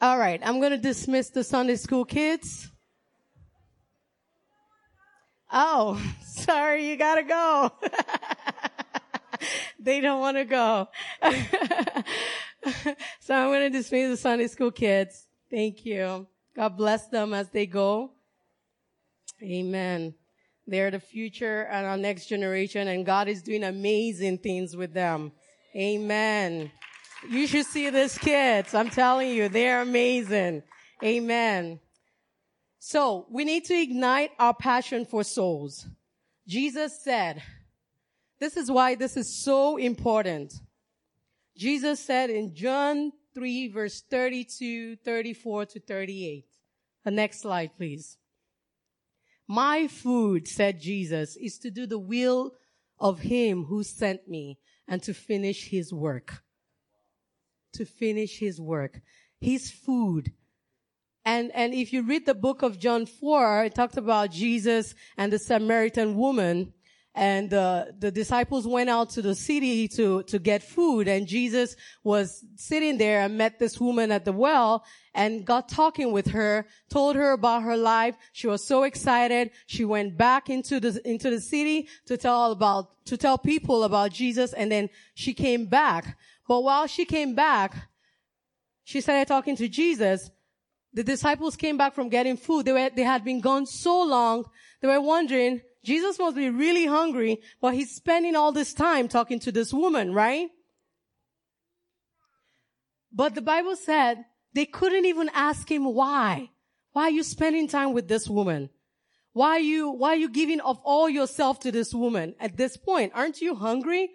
All 0.00 0.18
right, 0.18 0.40
I'm 0.44 0.60
going 0.60 0.72
to 0.72 0.78
dismiss 0.78 1.30
the 1.30 1.42
Sunday 1.42 1.76
school 1.76 2.04
kids. 2.04 2.70
Oh, 5.50 5.98
sorry, 6.22 6.90
you 6.90 6.96
gotta 6.96 7.22
go. 7.22 7.72
they 9.80 10.00
don't 10.00 10.20
want 10.20 10.36
to 10.36 10.44
go. 10.44 10.88
so 13.20 13.34
I'm 13.34 13.48
going 13.48 13.70
to 13.72 13.78
dismiss 13.78 14.10
the 14.10 14.16
Sunday 14.18 14.48
school 14.48 14.70
kids. 14.70 15.26
Thank 15.50 15.86
you. 15.86 16.26
God 16.54 16.76
bless 16.76 17.08
them 17.08 17.32
as 17.32 17.48
they 17.48 17.64
go. 17.64 18.12
Amen. 19.42 20.14
They're 20.66 20.90
the 20.90 21.00
future 21.00 21.62
and 21.70 21.86
our 21.86 21.96
next 21.96 22.26
generation 22.26 22.88
and 22.88 23.06
God 23.06 23.28
is 23.28 23.42
doing 23.42 23.64
amazing 23.64 24.38
things 24.38 24.76
with 24.76 24.92
them. 24.92 25.32
Amen. 25.74 26.70
You 27.28 27.46
should 27.46 27.66
see 27.66 27.90
these 27.90 28.18
kids. 28.18 28.74
I'm 28.74 28.90
telling 28.90 29.30
you, 29.30 29.48
they're 29.48 29.80
amazing. 29.82 30.62
Amen. 31.02 31.80
So 32.78 33.26
we 33.30 33.44
need 33.44 33.64
to 33.66 33.74
ignite 33.74 34.30
our 34.38 34.54
passion 34.54 35.04
for 35.06 35.24
souls. 35.24 35.88
Jesus 36.46 37.02
said, 37.02 37.42
this 38.38 38.56
is 38.56 38.70
why 38.70 38.94
this 38.94 39.16
is 39.16 39.42
so 39.42 39.76
important. 39.76 40.54
Jesus 41.56 42.00
said 42.00 42.30
in 42.30 42.54
John 42.54 43.12
3 43.34 43.68
verse 43.68 44.02
32, 44.02 44.96
34 44.96 45.66
to 45.66 45.80
38. 45.80 46.44
The 47.04 47.10
next 47.10 47.40
slide, 47.40 47.70
please. 47.76 48.18
My 49.48 49.86
food, 49.86 50.48
said 50.48 50.80
Jesus, 50.80 51.36
is 51.36 51.58
to 51.58 51.70
do 51.70 51.86
the 51.86 51.98
will 51.98 52.52
of 52.98 53.20
him 53.20 53.64
who 53.64 53.82
sent 53.82 54.28
me 54.28 54.58
and 54.88 55.02
to 55.04 55.14
finish 55.14 55.68
his 55.68 55.92
work 55.92 56.42
to 57.76 57.84
finish 57.84 58.38
his 58.38 58.60
work. 58.60 59.00
His 59.40 59.70
food. 59.70 60.32
And, 61.26 61.50
and 61.54 61.74
if 61.74 61.92
you 61.92 62.02
read 62.02 62.24
the 62.24 62.34
book 62.34 62.62
of 62.62 62.78
John 62.78 63.04
4, 63.04 63.64
it 63.64 63.74
talks 63.74 63.96
about 63.96 64.30
Jesus 64.30 64.94
and 65.16 65.32
the 65.32 65.40
Samaritan 65.40 66.16
woman. 66.16 66.72
And 67.16 67.52
uh, 67.52 67.86
the 67.98 68.12
disciples 68.12 68.66
went 68.68 68.90
out 68.90 69.10
to 69.10 69.22
the 69.22 69.34
city 69.34 69.88
to 69.88 70.22
to 70.24 70.38
get 70.38 70.62
food. 70.62 71.08
And 71.08 71.26
jesus 71.26 71.74
was 72.04 72.44
sitting 72.56 72.98
there 72.98 73.22
and 73.22 73.38
met 73.38 73.58
this 73.58 73.80
woman 73.80 74.12
at 74.12 74.26
the 74.26 74.32
well 74.32 74.84
and 75.14 75.46
got 75.46 75.70
talking 75.70 76.12
with 76.12 76.28
her 76.28 76.66
told 76.90 77.16
her 77.16 77.32
about 77.32 77.62
her 77.62 77.76
life. 77.76 78.16
She 78.34 78.46
was 78.46 78.62
so 78.62 78.82
excited. 78.82 79.50
She 79.66 79.82
went 79.86 80.18
back 80.18 80.50
into 80.50 80.78
the 80.78 81.00
into 81.10 81.30
the 81.30 81.40
city 81.40 81.88
to 82.04 82.18
tell 82.18 82.52
about 82.52 83.06
to 83.06 83.16
tell 83.16 83.38
people 83.38 83.84
about 83.84 84.12
jesus. 84.12 84.52
And 84.52 84.70
then 84.70 84.90
she 85.14 85.32
came 85.32 85.64
back 85.64 86.18
but 86.48 86.62
while 86.62 86.86
she 86.86 87.04
came 87.04 87.34
back, 87.34 87.74
she 88.84 89.00
started 89.00 89.26
talking 89.28 89.56
to 89.56 89.68
Jesus. 89.68 90.30
The 90.92 91.04
disciples 91.04 91.56
came 91.56 91.76
back 91.76 91.94
from 91.94 92.08
getting 92.08 92.36
food. 92.36 92.64
They 92.64 92.72
were, 92.72 92.90
they 92.94 93.02
had 93.02 93.24
been 93.24 93.40
gone 93.40 93.66
so 93.66 94.02
long. 94.02 94.44
They 94.80 94.88
were 94.88 95.00
wondering, 95.00 95.60
Jesus 95.84 96.18
must 96.18 96.36
be 96.36 96.50
really 96.50 96.86
hungry, 96.86 97.40
but 97.60 97.74
he's 97.74 97.94
spending 97.94 98.34
all 98.34 98.52
this 98.52 98.74
time 98.74 99.08
talking 99.08 99.38
to 99.40 99.52
this 99.52 99.72
woman, 99.72 100.12
right? 100.12 100.48
But 103.12 103.34
the 103.34 103.42
Bible 103.42 103.76
said 103.76 104.24
they 104.52 104.66
couldn't 104.66 105.04
even 105.04 105.30
ask 105.34 105.70
him 105.70 105.84
why. 105.84 106.50
Why 106.92 107.04
are 107.04 107.10
you 107.10 107.22
spending 107.22 107.68
time 107.68 107.92
with 107.92 108.08
this 108.08 108.28
woman? 108.28 108.70
Why 109.32 109.50
are 109.50 109.60
you, 109.60 109.90
why 109.90 110.10
are 110.10 110.16
you 110.16 110.30
giving 110.30 110.60
of 110.60 110.80
all 110.82 111.10
yourself 111.10 111.60
to 111.60 111.70
this 111.70 111.92
woman 111.92 112.34
at 112.40 112.56
this 112.56 112.76
point? 112.76 113.12
Aren't 113.14 113.40
you 113.40 113.54
hungry? 113.54 114.10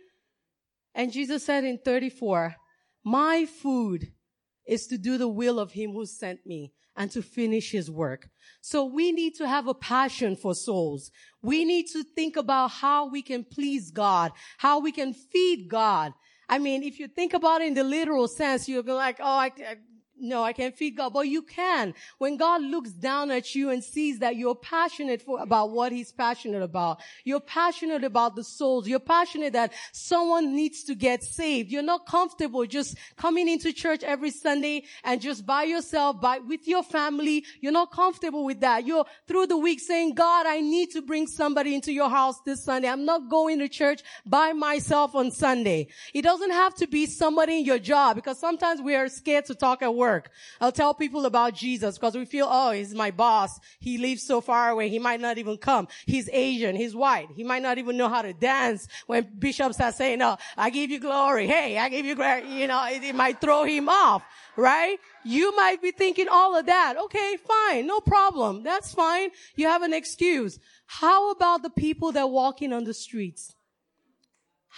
And 0.94 1.12
Jesus 1.12 1.46
said 1.46 1.64
in 1.64 1.78
34, 1.78 2.56
my 3.04 3.46
food 3.46 4.12
is 4.68 4.88
to 4.88 4.98
do 4.98 5.18
the 5.18 5.28
will 5.28 5.60
of 5.60 5.72
him 5.72 5.92
who 5.92 6.06
sent 6.06 6.46
me 6.46 6.74
and 6.96 7.10
to 7.12 7.22
finish 7.22 7.72
his 7.72 7.90
work. 7.90 8.30
So 8.62 8.86
we 8.86 9.12
need 9.12 9.36
to 9.36 9.48
have 9.48 9.68
a 9.68 9.74
passion 9.74 10.36
for 10.36 10.54
souls. 10.54 11.10
We 11.42 11.64
need 11.66 11.88
to 11.94 12.04
think 12.04 12.36
about 12.36 12.72
how 12.72 13.10
we 13.10 13.22
can 13.22 13.44
please 13.44 13.92
God, 13.92 14.32
how 14.58 14.80
we 14.80 14.92
can 14.92 15.14
feed 15.14 15.70
God. 15.70 16.14
I 16.50 16.60
mean, 16.60 16.84
if 16.84 17.00
you 17.00 17.08
think 17.08 17.34
about 17.34 17.62
it 17.62 17.68
in 17.68 17.74
the 17.74 17.84
literal 17.84 18.28
sense, 18.28 18.68
you're 18.68 18.84
like, 18.84 19.18
oh, 19.22 19.24
I, 19.24 19.52
no, 20.22 20.44
I 20.44 20.54
can't 20.54 20.78
feed 20.78 20.98
God. 20.98 21.14
But 21.14 21.28
you 21.28 21.42
can. 21.42 21.96
When 22.20 22.38
God 22.38 22.62
looks 22.62 22.92
down 22.92 23.32
at 23.32 23.56
you 23.56 23.72
and 23.72 23.84
sees 23.84 24.20
that 24.20 24.36
you're 24.36 24.56
passionate 24.56 25.24
for, 25.24 25.42
about 25.42 25.72
what 25.72 25.92
he's 25.92 26.12
passionate 26.12 26.62
about. 26.62 27.02
You're 27.24 27.40
passionate 27.40 28.04
about 28.04 28.36
the 28.36 28.44
souls. 28.44 28.88
You're 28.88 29.00
passionate 29.00 29.54
that 29.54 29.74
someone 29.92 30.56
needs 30.56 30.84
to 30.84 30.96
get 30.96 31.24
saved. 31.24 31.72
You're 31.72 31.82
not 31.82 32.06
comfortable 32.06 32.66
just 32.66 32.98
coming 33.18 33.50
into 33.50 33.74
church 33.74 34.04
every 34.04 34.30
Sunday 34.30 34.84
and 35.04 35.20
just 35.20 35.46
by 35.46 35.64
yourself, 35.64 36.22
by, 36.22 36.38
with 36.40 36.68
your 36.68 36.84
family. 36.84 37.44
You're 37.60 37.72
not 37.72 37.92
comfortable 37.92 38.46
with 38.46 38.60
that. 38.62 38.86
You're 38.86 39.06
through 39.28 39.48
the 39.48 39.58
week 39.58 39.80
saying, 39.80 40.14
God, 40.14 40.46
I 40.46 40.62
need 40.62 40.92
to 40.92 41.02
bring 41.02 41.26
somebody 41.26 41.74
into 41.74 41.92
your 41.92 42.10
house 42.10 42.40
this 42.46 42.64
Sunday. 42.64 42.88
I'm 42.88 43.06
not 43.06 43.30
going 43.30 43.58
to 43.60 43.68
church 43.68 44.02
by 44.26 44.54
myself 44.54 45.16
on 45.16 45.32
Sunday. 45.32 45.88
It 46.14 46.22
doesn't 46.22 46.52
have 46.52 46.76
to 46.76 46.88
be 46.88 47.08
somebody 47.08 47.58
in 47.58 47.66
your 47.66 47.80
job 47.80 48.18
because 48.18 48.40
sometimes 48.40 48.82
we 48.82 48.96
are 48.96 49.10
scared 49.10 49.46
to 49.46 49.56
talk 49.56 49.82
at 49.82 49.96
work 49.96 50.11
work. 50.12 50.30
I'll 50.60 50.72
tell 50.72 50.94
people 50.94 51.26
about 51.26 51.54
Jesus 51.54 51.98
because 51.98 52.16
we 52.16 52.26
feel, 52.26 52.48
oh, 52.50 52.72
he's 52.72 52.94
my 52.94 53.12
boss. 53.12 53.60
He 53.80 53.98
lives 53.98 54.24
so 54.24 54.42
far 54.42 54.70
away. 54.70 54.90
He 54.90 55.00
might 55.00 55.22
not 55.22 55.38
even 55.38 55.58
come. 55.58 55.88
He's 56.06 56.30
Asian. 56.32 56.76
He's 56.76 56.96
white. 56.96 57.30
He 57.36 57.44
might 57.44 57.62
not 57.62 57.78
even 57.78 57.98
know 57.98 58.10
how 58.10 58.22
to 58.22 58.34
dance 58.34 58.88
when 59.08 59.28
bishops 59.40 59.80
are 59.80 59.92
saying, 59.92 60.20
no, 60.20 60.38
I 60.58 60.70
give 60.70 60.92
you 60.92 61.00
glory. 61.00 61.48
Hey, 61.48 61.78
I 61.78 61.90
give 61.90 62.06
you 62.06 62.16
glory. 62.16 62.44
You 62.60 62.68
know, 62.68 62.86
it, 62.88 63.04
it 63.04 63.16
might 63.16 63.40
throw 63.40 63.64
him 63.64 63.88
off, 63.90 64.24
right? 64.58 64.98
You 65.24 65.56
might 65.56 65.82
be 65.82 65.92
thinking 65.92 66.28
all 66.30 66.58
of 66.58 66.66
that. 66.66 66.98
Okay, 67.06 67.38
fine. 67.48 67.88
No 67.88 68.02
problem. 68.02 68.64
That's 68.64 68.94
fine. 68.94 69.30
You 69.56 69.68
have 69.68 69.84
an 69.84 69.94
excuse. 69.94 70.60
How 70.86 71.32
about 71.32 71.64
the 71.64 71.70
people 71.70 72.12
that 72.12 72.30
walking 72.30 72.74
on 72.74 72.84
the 72.84 72.94
streets? 72.94 73.56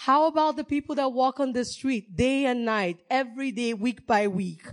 How 0.08 0.28
about 0.28 0.56
the 0.56 0.64
people 0.64 0.96
that 0.96 1.14
walk 1.14 1.40
on 1.40 1.54
the 1.54 1.64
street 1.64 2.16
day 2.16 2.46
and 2.46 2.66
night, 2.66 2.98
every 3.10 3.52
day, 3.52 3.74
week 3.74 4.08
by 4.08 4.28
week? 4.28 4.66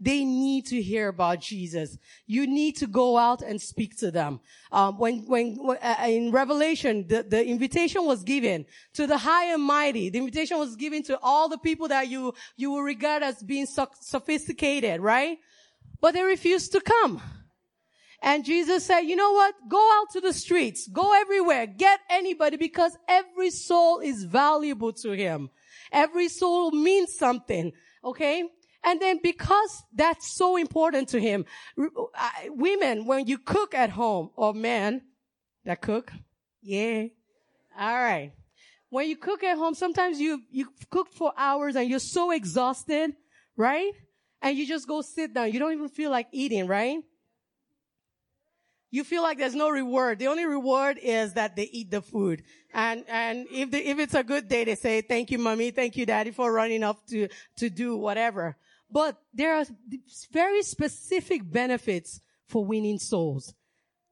They 0.00 0.24
need 0.24 0.66
to 0.66 0.82
hear 0.82 1.08
about 1.08 1.40
Jesus. 1.40 1.96
You 2.26 2.46
need 2.46 2.76
to 2.76 2.86
go 2.86 3.16
out 3.16 3.42
and 3.42 3.60
speak 3.60 3.96
to 3.98 4.10
them. 4.10 4.40
Um, 4.72 4.98
when, 4.98 5.24
when, 5.26 5.58
uh, 5.80 5.96
in 6.06 6.32
Revelation, 6.32 7.06
the, 7.08 7.22
the 7.22 7.46
invitation 7.46 8.04
was 8.04 8.22
given 8.24 8.66
to 8.94 9.06
the 9.06 9.18
high 9.18 9.52
and 9.52 9.62
mighty. 9.62 10.10
The 10.10 10.18
invitation 10.18 10.58
was 10.58 10.74
given 10.76 11.04
to 11.04 11.18
all 11.22 11.48
the 11.48 11.58
people 11.58 11.88
that 11.88 12.08
you, 12.08 12.34
you 12.56 12.72
will 12.72 12.82
regard 12.82 13.22
as 13.22 13.42
being 13.42 13.66
so 13.66 13.88
sophisticated, 14.00 15.00
right? 15.00 15.38
But 16.00 16.14
they 16.14 16.22
refused 16.22 16.72
to 16.72 16.80
come. 16.80 17.22
And 18.20 18.44
Jesus 18.44 18.84
said, 18.84 19.00
you 19.02 19.16
know 19.16 19.32
what? 19.32 19.54
Go 19.68 20.00
out 20.00 20.10
to 20.12 20.20
the 20.20 20.32
streets. 20.32 20.88
Go 20.88 21.12
everywhere. 21.14 21.66
Get 21.66 22.00
anybody 22.10 22.56
because 22.56 22.96
every 23.06 23.50
soul 23.50 24.00
is 24.00 24.24
valuable 24.24 24.92
to 24.94 25.12
him. 25.12 25.50
Every 25.92 26.28
soul 26.28 26.70
means 26.72 27.16
something. 27.16 27.72
Okay? 28.02 28.44
And 28.84 29.00
then 29.00 29.18
because 29.22 29.82
that's 29.94 30.36
so 30.36 30.56
important 30.56 31.08
to 31.10 31.20
him, 31.20 31.46
uh, 31.78 32.30
women, 32.48 33.06
when 33.06 33.26
you 33.26 33.38
cook 33.38 33.74
at 33.74 33.90
home, 33.90 34.30
or 34.36 34.52
men 34.52 35.02
that 35.64 35.80
cook, 35.80 36.12
yeah. 36.62 37.06
All 37.78 37.94
right. 37.94 38.32
When 38.90 39.08
you 39.08 39.16
cook 39.16 39.42
at 39.42 39.56
home, 39.56 39.74
sometimes 39.74 40.20
you, 40.20 40.42
you 40.50 40.68
cook 40.90 41.08
for 41.12 41.32
hours 41.36 41.76
and 41.76 41.88
you're 41.88 41.98
so 41.98 42.30
exhausted, 42.30 43.12
right? 43.56 43.92
And 44.42 44.56
you 44.56 44.66
just 44.66 44.86
go 44.86 45.00
sit 45.00 45.34
down. 45.34 45.50
You 45.52 45.58
don't 45.58 45.72
even 45.72 45.88
feel 45.88 46.10
like 46.10 46.28
eating, 46.30 46.66
right? 46.66 46.98
you 48.94 49.02
feel 49.02 49.24
like 49.24 49.38
there's 49.38 49.56
no 49.56 49.70
reward. 49.70 50.20
The 50.20 50.28
only 50.28 50.44
reward 50.44 51.00
is 51.02 51.32
that 51.32 51.56
they 51.56 51.64
eat 51.64 51.90
the 51.90 52.00
food. 52.00 52.44
And, 52.72 53.04
and 53.08 53.48
if 53.50 53.72
the, 53.72 53.78
if 53.78 53.98
it's 53.98 54.14
a 54.14 54.22
good 54.22 54.46
day, 54.46 54.62
they 54.62 54.76
say, 54.76 55.00
thank 55.00 55.32
you, 55.32 55.38
mommy. 55.40 55.72
Thank 55.72 55.96
you, 55.96 56.06
daddy 56.06 56.30
for 56.30 56.52
running 56.52 56.84
off 56.84 57.04
to, 57.06 57.26
to 57.56 57.68
do 57.68 57.96
whatever. 57.96 58.56
But 58.94 59.20
there 59.34 59.56
are 59.56 59.66
very 60.30 60.62
specific 60.62 61.50
benefits 61.50 62.20
for 62.46 62.64
winning 62.64 63.00
souls. 63.00 63.52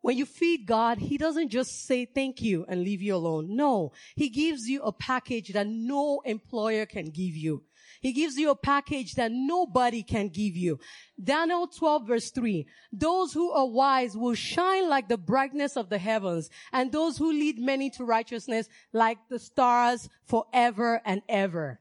When 0.01 0.19
you 0.19 0.27
feed 0.27 0.67
God, 0.67 0.99
He 0.99 1.17
doesn't 1.17 1.51
just 1.51 1.87
say 1.87 2.05
thank 2.05 2.43
you 2.43 2.67
and 2.69 2.83
leave 2.83 3.01
you 3.01 3.15
alone. 3.15 3.55
No, 3.55 3.93
He 4.17 4.29
gives 4.29 4.67
you 4.67 4.83
a 4.83 4.93
package 4.93 5.53
that 5.53 5.69
no 5.69 6.21
employer 6.25 6.85
can 6.85 7.11
give 7.11 7.37
you. 7.37 7.62
He 8.01 8.12
gives 8.12 8.37
you 8.37 8.51
a 8.51 8.57
package 8.57 9.15
that 9.15 9.31
nobody 9.31 10.03
can 10.03 10.29
give 10.29 10.57
you. 10.57 10.81
Daniel 11.23 11.69
12 11.69 12.09
verse 12.09 12.31
3. 12.33 12.67
Those 12.93 13.33
who 13.33 13.53
are 13.53 13.69
wise 13.69 14.17
will 14.17 14.35
shine 14.35 14.89
like 14.89 15.09
the 15.09 15.17
brightness 15.17 15.77
of 15.77 15.91
the 15.91 15.99
heavens 15.99 16.51
and 16.73 16.91
those 16.91 17.19
who 17.19 17.31
lead 17.31 17.61
many 17.61 17.89
to 17.91 18.05
righteousness 18.05 18.69
like 18.93 19.19
the 19.31 19.39
stars 19.39 20.09
forever 20.25 21.01
and 21.05 21.23
ever. 21.29 21.79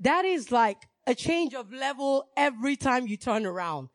That 0.00 0.24
is 0.24 0.50
like 0.50 0.78
a 1.06 1.14
change 1.14 1.54
of 1.54 1.72
level 1.72 2.28
every 2.36 2.76
time 2.76 3.06
you 3.06 3.16
turn 3.16 3.46
around 3.46 3.88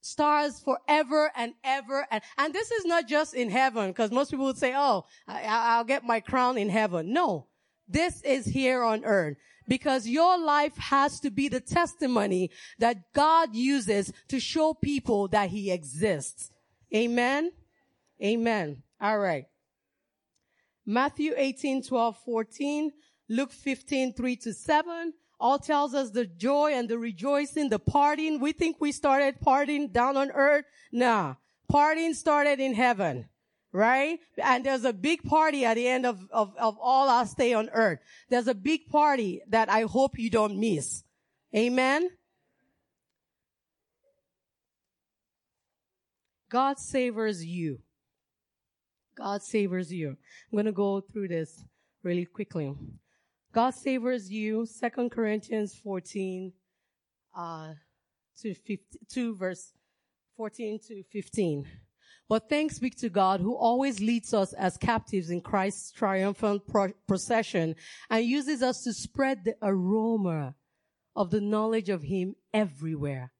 stars 0.00 0.60
forever 0.60 1.30
and 1.36 1.54
ever. 1.64 2.06
And, 2.10 2.22
and 2.38 2.54
this 2.54 2.70
is 2.70 2.84
not 2.84 3.08
just 3.08 3.34
in 3.34 3.50
heaven, 3.50 3.90
because 3.90 4.10
most 4.10 4.30
people 4.30 4.46
would 4.46 4.58
say, 4.58 4.74
oh, 4.76 5.04
I, 5.26 5.42
I'll 5.44 5.84
get 5.84 6.04
my 6.04 6.20
crown 6.20 6.58
in 6.58 6.68
heaven. 6.68 7.12
No, 7.12 7.46
this 7.88 8.22
is 8.22 8.46
here 8.46 8.82
on 8.82 9.04
earth 9.04 9.36
because 9.68 10.06
your 10.06 10.38
life 10.38 10.76
has 10.76 11.20
to 11.20 11.30
be 11.30 11.48
the 11.48 11.60
testimony 11.60 12.50
that 12.78 13.12
God 13.12 13.54
uses 13.54 14.12
to 14.28 14.40
show 14.40 14.74
people 14.74 15.28
that 15.28 15.50
he 15.50 15.70
exists. 15.70 16.50
Amen. 16.94 17.52
Amen. 18.22 18.82
All 19.00 19.18
right. 19.18 19.44
Matthew 20.84 21.34
18, 21.36 21.84
12, 21.84 22.16
14, 22.24 22.92
Luke 23.28 23.52
15, 23.52 24.12
3 24.14 24.36
to 24.36 24.52
7, 24.52 25.12
all 25.40 25.58
tells 25.58 25.94
us 25.94 26.10
the 26.10 26.26
joy 26.26 26.72
and 26.74 26.88
the 26.88 26.98
rejoicing, 26.98 27.70
the 27.70 27.80
partying. 27.80 28.40
We 28.40 28.52
think 28.52 28.76
we 28.78 28.92
started 28.92 29.40
partying 29.40 29.92
down 29.92 30.16
on 30.16 30.30
earth. 30.30 30.66
Nah. 30.92 31.34
Partying 31.72 32.14
started 32.14 32.60
in 32.60 32.74
heaven 32.74 33.26
right? 33.72 34.18
And 34.42 34.64
there's 34.64 34.84
a 34.84 34.92
big 34.92 35.22
party 35.22 35.64
at 35.64 35.74
the 35.74 35.86
end 35.86 36.06
of, 36.06 36.20
of, 36.32 36.52
of 36.58 36.76
all 36.80 37.08
our 37.08 37.26
stay 37.26 37.54
on 37.54 37.70
earth. 37.72 38.00
There's 38.28 38.48
a 38.48 38.54
big 38.54 38.88
party 38.88 39.42
that 39.48 39.70
I 39.70 39.82
hope 39.82 40.18
you 40.18 40.30
don't 40.30 40.58
miss. 40.58 41.04
Amen. 41.54 42.10
God 46.48 46.78
savors 46.78 47.44
you. 47.44 47.78
God 49.16 49.42
savors 49.42 49.92
you. 49.92 50.08
I'm 50.10 50.56
going 50.56 50.66
to 50.66 50.72
go 50.72 51.00
through 51.00 51.28
this 51.28 51.64
really 52.02 52.24
quickly. 52.24 52.74
God 53.52 53.70
savors 53.70 54.30
you. 54.30 54.66
Second 54.66 55.10
Corinthians 55.10 55.74
14, 55.74 56.52
uh, 57.36 57.72
to 58.40 58.54
15, 58.54 58.78
2 59.08 59.36
verse 59.36 59.72
14 60.36 60.78
to 60.88 61.02
15. 61.10 61.66
But 62.28 62.48
thanks 62.48 62.78
be 62.78 62.90
to 62.90 63.08
God 63.08 63.40
who 63.40 63.56
always 63.56 63.98
leads 63.98 64.32
us 64.32 64.52
as 64.52 64.76
captives 64.76 65.30
in 65.30 65.40
Christ's 65.40 65.90
triumphant 65.90 66.66
pro- 66.68 66.92
procession 67.08 67.74
and 68.08 68.24
uses 68.24 68.62
us 68.62 68.84
to 68.84 68.92
spread 68.92 69.44
the 69.44 69.56
aroma 69.60 70.54
of 71.16 71.30
the 71.30 71.40
knowledge 71.40 71.88
of 71.88 72.04
Him 72.04 72.36
everywhere. 72.54 73.32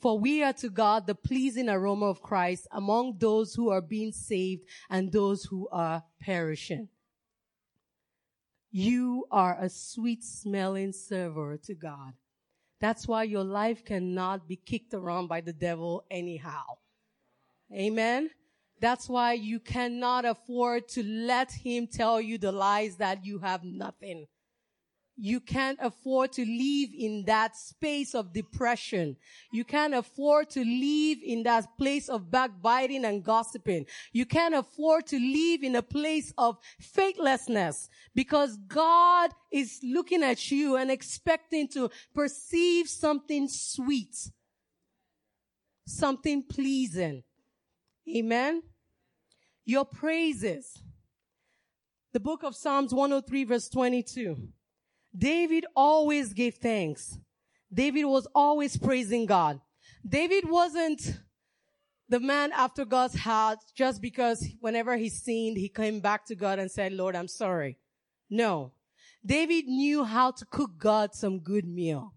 For 0.00 0.18
we 0.18 0.42
are 0.42 0.52
to 0.54 0.68
God 0.68 1.06
the 1.06 1.14
pleasing 1.14 1.68
aroma 1.70 2.06
of 2.06 2.20
Christ 2.20 2.66
among 2.72 3.16
those 3.18 3.54
who 3.54 3.70
are 3.70 3.80
being 3.80 4.12
saved 4.12 4.64
and 4.90 5.10
those 5.10 5.44
who 5.44 5.66
are 5.72 6.02
perishing. 6.20 6.88
You 8.74 9.26
are 9.30 9.58
a 9.60 9.68
sweet 9.68 10.24
smelling 10.24 10.92
savor 10.92 11.58
to 11.58 11.74
God. 11.74 12.14
That's 12.80 13.06
why 13.06 13.24
your 13.24 13.44
life 13.44 13.84
cannot 13.84 14.48
be 14.48 14.56
kicked 14.56 14.94
around 14.94 15.26
by 15.26 15.42
the 15.42 15.52
devil 15.52 16.04
anyhow. 16.10 16.64
Amen. 17.70 18.30
That's 18.80 19.10
why 19.10 19.34
you 19.34 19.60
cannot 19.60 20.24
afford 20.24 20.88
to 20.88 21.02
let 21.04 21.52
him 21.52 21.86
tell 21.86 22.18
you 22.18 22.38
the 22.38 22.50
lies 22.50 22.96
that 22.96 23.26
you 23.26 23.38
have 23.40 23.62
nothing. 23.62 24.26
You 25.24 25.38
can't 25.38 25.78
afford 25.80 26.32
to 26.32 26.44
live 26.44 26.90
in 26.98 27.22
that 27.26 27.56
space 27.56 28.12
of 28.12 28.32
depression. 28.32 29.16
You 29.52 29.62
can't 29.62 29.94
afford 29.94 30.50
to 30.50 30.64
live 30.64 31.18
in 31.24 31.44
that 31.44 31.78
place 31.78 32.08
of 32.08 32.28
backbiting 32.28 33.04
and 33.04 33.22
gossiping. 33.22 33.86
You 34.12 34.26
can't 34.26 34.52
afford 34.52 35.06
to 35.06 35.20
live 35.20 35.62
in 35.62 35.76
a 35.76 35.82
place 35.82 36.34
of 36.36 36.58
faithlessness 36.80 37.88
because 38.16 38.56
God 38.66 39.30
is 39.52 39.78
looking 39.84 40.24
at 40.24 40.50
you 40.50 40.74
and 40.74 40.90
expecting 40.90 41.68
to 41.68 41.88
perceive 42.12 42.88
something 42.88 43.46
sweet, 43.46 44.16
something 45.86 46.42
pleasing. 46.42 47.22
Amen. 48.12 48.64
Your 49.64 49.84
praises. 49.84 50.82
The 52.12 52.18
book 52.18 52.42
of 52.42 52.56
Psalms 52.56 52.92
103 52.92 53.44
verse 53.44 53.68
22. 53.68 54.48
David 55.16 55.66
always 55.76 56.32
gave 56.32 56.54
thanks. 56.54 57.18
David 57.72 58.04
was 58.04 58.26
always 58.34 58.76
praising 58.76 59.26
God. 59.26 59.60
David 60.06 60.48
wasn't 60.48 61.20
the 62.08 62.20
man 62.20 62.52
after 62.52 62.84
God's 62.84 63.18
heart 63.18 63.58
just 63.74 64.02
because 64.02 64.46
whenever 64.60 64.96
he 64.96 65.08
sinned, 65.08 65.56
he 65.56 65.68
came 65.68 66.00
back 66.00 66.26
to 66.26 66.34
God 66.34 66.58
and 66.58 66.70
said, 66.70 66.92
Lord, 66.92 67.16
I'm 67.16 67.28
sorry. 67.28 67.78
No. 68.28 68.72
David 69.24 69.66
knew 69.66 70.04
how 70.04 70.32
to 70.32 70.44
cook 70.44 70.72
God 70.78 71.14
some 71.14 71.38
good 71.38 71.66
meal. 71.66 72.14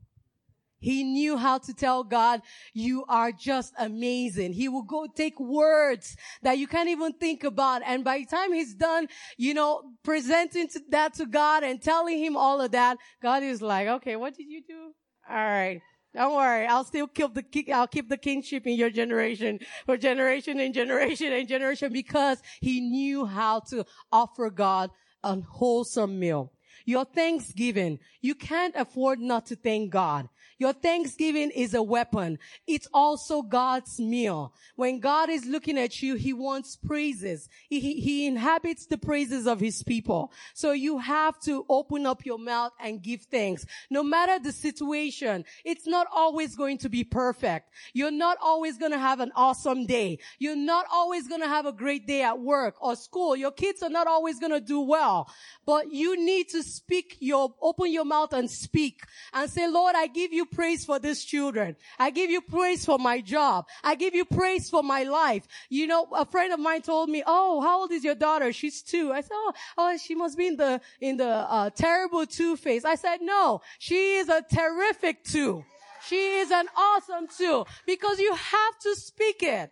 He 0.85 1.03
knew 1.03 1.35
how 1.35 1.57
to 1.57 1.73
tell 1.73 2.03
God, 2.03 2.43
you 2.75 3.05
are 3.09 3.31
just 3.31 3.73
amazing. 3.79 4.53
He 4.53 4.69
will 4.69 4.83
go 4.83 5.07
take 5.07 5.39
words 5.39 6.15
that 6.43 6.59
you 6.59 6.67
can't 6.67 6.89
even 6.89 7.13
think 7.13 7.43
about. 7.43 7.81
And 7.83 8.03
by 8.03 8.19
the 8.19 8.27
time 8.27 8.53
he's 8.53 8.75
done, 8.75 9.07
you 9.35 9.55
know, 9.55 9.81
presenting 10.03 10.69
that 10.89 11.15
to 11.15 11.25
God 11.25 11.63
and 11.63 11.81
telling 11.81 12.19
him 12.19 12.37
all 12.37 12.61
of 12.61 12.69
that, 12.73 12.99
God 13.19 13.41
is 13.41 13.63
like, 13.63 13.87
okay, 13.87 14.15
what 14.15 14.37
did 14.37 14.45
you 14.47 14.61
do? 14.61 14.91
All 15.27 15.35
right. 15.35 15.81
Don't 16.13 16.35
worry. 16.35 16.67
I'll 16.67 16.83
still 16.83 17.07
keep 17.07 17.33
the, 17.33 17.73
I'll 17.73 17.87
keep 17.87 18.07
the 18.07 18.17
kingship 18.17 18.67
in 18.67 18.75
your 18.75 18.91
generation 18.91 19.57
for 19.87 19.97
generation 19.97 20.59
and 20.59 20.71
generation 20.71 21.33
and 21.33 21.47
generation 21.47 21.91
because 21.91 22.37
he 22.61 22.79
knew 22.79 23.25
how 23.25 23.61
to 23.71 23.85
offer 24.11 24.51
God 24.51 24.91
a 25.23 25.41
wholesome 25.41 26.19
meal. 26.19 26.51
Your 26.85 27.05
thanksgiving, 27.05 27.99
you 28.21 28.35
can't 28.35 28.75
afford 28.75 29.19
not 29.19 29.47
to 29.47 29.55
thank 29.55 29.91
God. 29.91 30.29
Your 30.57 30.71
thanksgiving 30.71 31.51
is 31.51 31.73
a 31.73 31.83
weapon. 31.83 32.39
It's 32.65 32.87
also 32.93 33.41
God's 33.41 33.99
meal. 33.99 34.53
When 34.77 35.01
God 35.01 35.29
is 35.29 35.45
looking 35.45 35.77
at 35.77 36.01
you, 36.01 36.15
He 36.15 36.31
wants 36.31 36.77
praises. 36.77 37.49
He, 37.67 37.99
he 37.99 38.25
inhabits 38.25 38.85
the 38.85 38.97
praises 38.97 39.47
of 39.47 39.59
His 39.59 39.83
people. 39.83 40.31
So 40.53 40.71
you 40.71 40.99
have 40.99 41.37
to 41.41 41.65
open 41.67 42.05
up 42.05 42.25
your 42.25 42.39
mouth 42.39 42.71
and 42.79 43.01
give 43.01 43.23
thanks. 43.23 43.65
No 43.89 44.01
matter 44.01 44.39
the 44.39 44.53
situation, 44.53 45.43
it's 45.65 45.87
not 45.87 46.07
always 46.13 46.55
going 46.55 46.77
to 46.79 46.89
be 46.89 47.03
perfect. 47.03 47.69
You're 47.93 48.11
not 48.11 48.37
always 48.41 48.77
going 48.77 48.93
to 48.93 48.97
have 48.97 49.19
an 49.19 49.33
awesome 49.35 49.85
day. 49.85 50.19
You're 50.39 50.55
not 50.55 50.85
always 50.89 51.27
going 51.27 51.41
to 51.41 51.49
have 51.49 51.65
a 51.65 51.73
great 51.73 52.07
day 52.07 52.21
at 52.21 52.39
work 52.39 52.75
or 52.81 52.95
school. 52.95 53.35
Your 53.35 53.51
kids 53.51 53.83
are 53.83 53.89
not 53.89 54.07
always 54.07 54.39
going 54.39 54.53
to 54.53 54.61
do 54.61 54.79
well, 54.79 55.29
but 55.65 55.91
you 55.91 56.23
need 56.23 56.47
to 56.49 56.63
speak 56.75 57.17
your, 57.19 57.53
open 57.61 57.91
your 57.91 58.05
mouth 58.05 58.33
and 58.33 58.49
speak 58.49 59.01
and 59.33 59.49
say, 59.49 59.67
Lord, 59.67 59.95
I 59.95 60.07
give 60.07 60.33
you 60.33 60.45
praise 60.45 60.85
for 60.85 60.99
these 60.99 61.23
children. 61.23 61.75
I 61.97 62.09
give 62.09 62.29
you 62.29 62.41
praise 62.41 62.85
for 62.85 62.99
my 62.99 63.21
job. 63.21 63.65
I 63.83 63.95
give 63.95 64.13
you 64.13 64.25
praise 64.25 64.69
for 64.69 64.83
my 64.83 65.03
life. 65.03 65.47
You 65.69 65.87
know, 65.87 66.07
a 66.13 66.25
friend 66.25 66.51
of 66.53 66.59
mine 66.59 66.81
told 66.81 67.09
me, 67.09 67.23
Oh, 67.25 67.61
how 67.61 67.81
old 67.81 67.91
is 67.91 68.03
your 68.03 68.15
daughter? 68.15 68.51
She's 68.51 68.81
two. 68.81 69.11
I 69.13 69.21
said, 69.21 69.31
Oh, 69.33 69.53
oh, 69.77 69.97
she 69.97 70.15
must 70.15 70.37
be 70.37 70.47
in 70.47 70.57
the, 70.57 70.81
in 70.99 71.17
the, 71.17 71.45
uh, 71.55 71.69
terrible 71.69 72.25
two 72.25 72.57
phase. 72.57 72.85
I 72.85 72.95
said, 72.95 73.21
no, 73.21 73.61
she 73.79 74.15
is 74.15 74.29
a 74.29 74.41
terrific 74.41 75.23
two. 75.23 75.63
She 76.07 76.37
is 76.37 76.51
an 76.51 76.67
awesome 76.75 77.27
two 77.27 77.65
because 77.85 78.19
you 78.19 78.33
have 78.33 78.79
to 78.79 78.95
speak 78.95 79.41
it. 79.41 79.71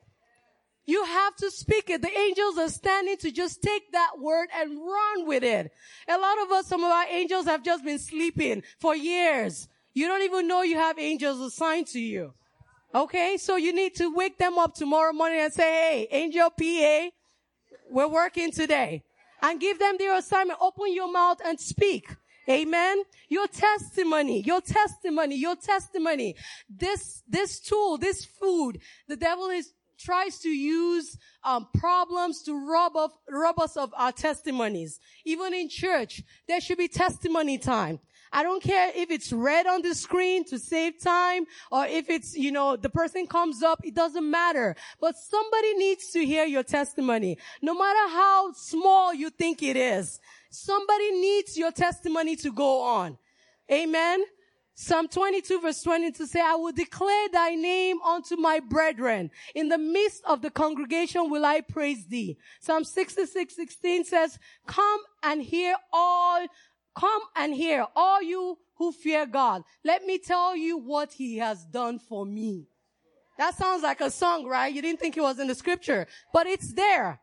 You 0.86 1.04
have 1.06 1.36
to 1.38 1.50
speak 1.50 1.90
it. 1.90 2.02
The 2.02 2.12
angels 2.12 2.58
are 2.58 2.70
standing 2.70 3.18
to 3.18 3.32
just 3.32 3.62
take 3.62 3.92
that 3.94 4.20
word 4.20 4.50
and 4.54 4.78
run 4.78 5.28
with 5.28 5.44
it. 5.44 5.72
A 6.10 6.18
lot 6.18 6.42
of 6.42 6.52
us, 6.52 6.68
some 6.68 6.84
of 6.84 6.92
our 6.92 7.06
angels 7.10 7.46
have 7.46 7.64
just 7.64 7.86
been 7.86 8.00
sleeping 8.00 8.64
for 8.80 8.96
years. 8.96 9.70
You 9.94 10.08
don't 10.08 10.24
even 10.24 10.48
know 10.48 10.62
you 10.62 10.76
have 10.76 11.00
angels 11.00 11.40
assigned 11.40 11.88
to 11.88 12.00
you. 12.00 12.34
Okay. 12.94 13.38
So 13.38 13.56
you 13.56 13.74
need 13.74 13.96
to 13.96 14.14
wake 14.14 14.38
them 14.38 14.58
up 14.58 14.76
tomorrow 14.76 15.14
morning 15.14 15.40
and 15.40 15.54
say, 15.54 15.64
Hey, 15.64 16.08
angel 16.12 16.50
PA, 16.50 17.10
we're 17.90 18.08
working 18.08 18.52
today 18.52 19.04
and 19.42 19.60
give 19.60 19.80
them 19.80 19.96
their 19.98 20.18
assignment. 20.18 20.60
Open 20.62 20.94
your 20.94 21.12
mouth 21.12 21.40
and 21.46 21.60
speak. 21.60 22.08
Amen. 22.50 23.04
Your 23.30 23.48
testimony, 23.48 24.42
your 24.42 24.60
testimony, 24.60 25.38
your 25.38 25.56
testimony. 25.56 26.36
This, 26.70 27.24
this 27.28 27.60
tool, 27.62 27.98
this 27.98 28.26
food, 28.26 28.80
the 29.08 29.16
devil 29.16 29.48
is 29.50 29.72
tries 30.04 30.40
to 30.40 30.50
use 30.50 31.18
um, 31.44 31.68
problems 31.74 32.44
to 32.44 32.54
rob 32.54 32.94
rob 33.30 33.60
us 33.60 33.78
of 33.78 33.94
our 33.98 34.12
testimonies. 34.12 35.00
Even 35.26 35.54
in 35.54 35.70
church, 35.70 36.22
there 36.48 36.62
should 36.62 36.78
be 36.78 36.88
testimony 36.88 37.58
time. 37.58 38.00
I 38.36 38.42
don't 38.42 38.64
care 38.64 38.92
if 38.96 39.12
it's 39.12 39.32
red 39.32 39.68
on 39.68 39.84
the 39.84 39.94
screen 39.94 40.44
to 40.46 40.58
save 40.58 41.00
time 41.00 41.46
or 41.72 41.86
if 41.86 42.10
it's, 42.10 42.36
you 42.36 42.52
know, 42.52 42.76
the 42.76 42.90
person 42.90 43.28
comes 43.28 43.62
up, 43.62 43.82
it 43.84 43.94
doesn't 43.94 44.30
matter. 44.30 44.76
But 45.00 45.16
somebody 45.18 45.76
needs 45.76 46.10
to 46.14 46.26
hear 46.26 46.44
your 46.46 46.64
testimony. 46.64 47.38
No 47.62 47.76
matter 47.76 48.10
how 48.10 48.54
small 48.54 49.14
you 49.14 49.30
think 49.30 49.62
it 49.62 49.78
is. 49.78 50.20
Somebody 50.50 51.12
needs 51.12 51.58
your 51.58 51.72
testimony 51.72 52.36
to 52.38 52.52
go 52.52 52.82
on. 52.82 53.20
Amen. 53.72 54.24
Psalm 54.76 55.08
22 55.08 55.62
verse 55.62 55.84
22 55.84 56.26
say, 56.26 56.42
I 56.42 56.56
will 56.56 56.72
declare 56.72 57.30
thy 57.32 57.56
name 57.56 58.02
unto 58.02 58.36
my 58.36 58.60
brethren. 58.60 59.30
In 59.54 59.70
the 59.70 59.78
midst 59.78 60.24
of 60.26 60.42
the 60.42 60.50
congregation 60.50 61.30
will 61.30 61.46
I 61.46 61.62
praise 61.62 62.08
thee. 62.08 62.38
Psalm 62.60 62.84
66, 62.84 63.56
16 63.56 64.06
says, 64.06 64.40
come 64.66 65.02
and 65.22 65.42
hear 65.42 65.76
all, 65.92 66.48
come 66.96 67.22
and 67.36 67.54
hear 67.54 67.86
all 67.96 68.22
you 68.22 68.58
who 68.76 68.92
fear 68.92 69.28
God. 69.28 69.64
Let 69.84 70.06
me 70.06 70.18
tell 70.18 70.56
you 70.56 70.78
what 70.78 71.14
he 71.14 71.38
has 71.38 71.64
done 71.66 72.00
for 72.00 72.26
me. 72.26 72.66
That 73.38 73.56
sounds 73.56 73.84
like 73.84 74.02
a 74.02 74.10
song, 74.10 74.46
right? 74.46 74.74
You 74.74 74.82
didn't 74.82 75.00
think 75.00 75.18
it 75.18 75.22
was 75.22 75.40
in 75.40 75.48
the 75.48 75.56
scripture, 75.56 76.08
but 76.34 76.48
it's 76.48 76.74
there. 76.74 77.20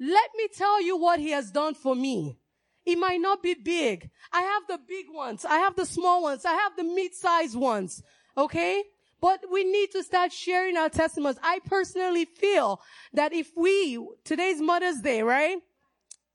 Let 0.00 0.30
me 0.36 0.48
tell 0.52 0.82
you 0.82 0.96
what 0.96 1.20
he 1.20 1.30
has 1.30 1.52
done 1.52 1.74
for 1.74 1.94
me. 1.94 2.39
It 2.86 2.96
might 2.96 3.20
not 3.20 3.42
be 3.42 3.54
big. 3.54 4.10
I 4.32 4.40
have 4.40 4.62
the 4.68 4.78
big 4.88 5.06
ones. 5.12 5.44
I 5.44 5.58
have 5.58 5.76
the 5.76 5.86
small 5.86 6.22
ones. 6.22 6.44
I 6.44 6.54
have 6.54 6.76
the 6.76 6.84
mid-sized 6.84 7.56
ones. 7.56 8.02
Okay? 8.36 8.82
But 9.20 9.44
we 9.52 9.64
need 9.64 9.90
to 9.92 10.02
start 10.02 10.32
sharing 10.32 10.76
our 10.76 10.88
testimonies. 10.88 11.38
I 11.42 11.60
personally 11.66 12.24
feel 12.24 12.80
that 13.12 13.34
if 13.34 13.50
we, 13.54 14.00
today's 14.24 14.60
Mother's 14.60 15.00
Day, 15.00 15.22
right? 15.22 15.58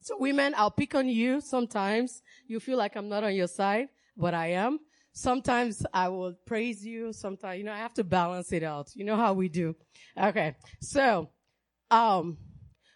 So 0.02 0.18
women, 0.20 0.54
I'll 0.56 0.70
pick 0.70 0.94
on 0.94 1.10
you 1.10 1.42
sometimes. 1.42 2.22
You 2.48 2.60
feel 2.60 2.78
like 2.78 2.96
I'm 2.96 3.10
not 3.10 3.24
on 3.24 3.34
your 3.34 3.48
side, 3.48 3.88
but 4.16 4.36
I 4.36 4.52
am. 4.52 4.80
Sometimes 5.14 5.84
I 5.94 6.10
will 6.10 6.36
praise 6.46 6.86
you. 6.86 7.12
Sometimes, 7.12 7.58
you 7.58 7.64
know, 7.64 7.72
I 7.72 7.78
have 7.78 7.94
to 7.96 8.04
balance 8.04 8.52
it 8.52 8.62
out. 8.62 8.92
You 8.94 9.06
know 9.06 9.16
how 9.16 9.34
we 9.34 9.50
do. 9.50 9.76
Okay. 10.22 10.56
So, 10.80 11.30
um, 11.90 12.38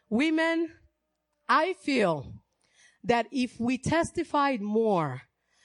women, 0.10 0.70
I 1.48 1.74
feel 1.82 2.39
that 3.04 3.28
if 3.32 3.60
we 3.60 3.78
testified 3.78 4.62
more 4.62 5.24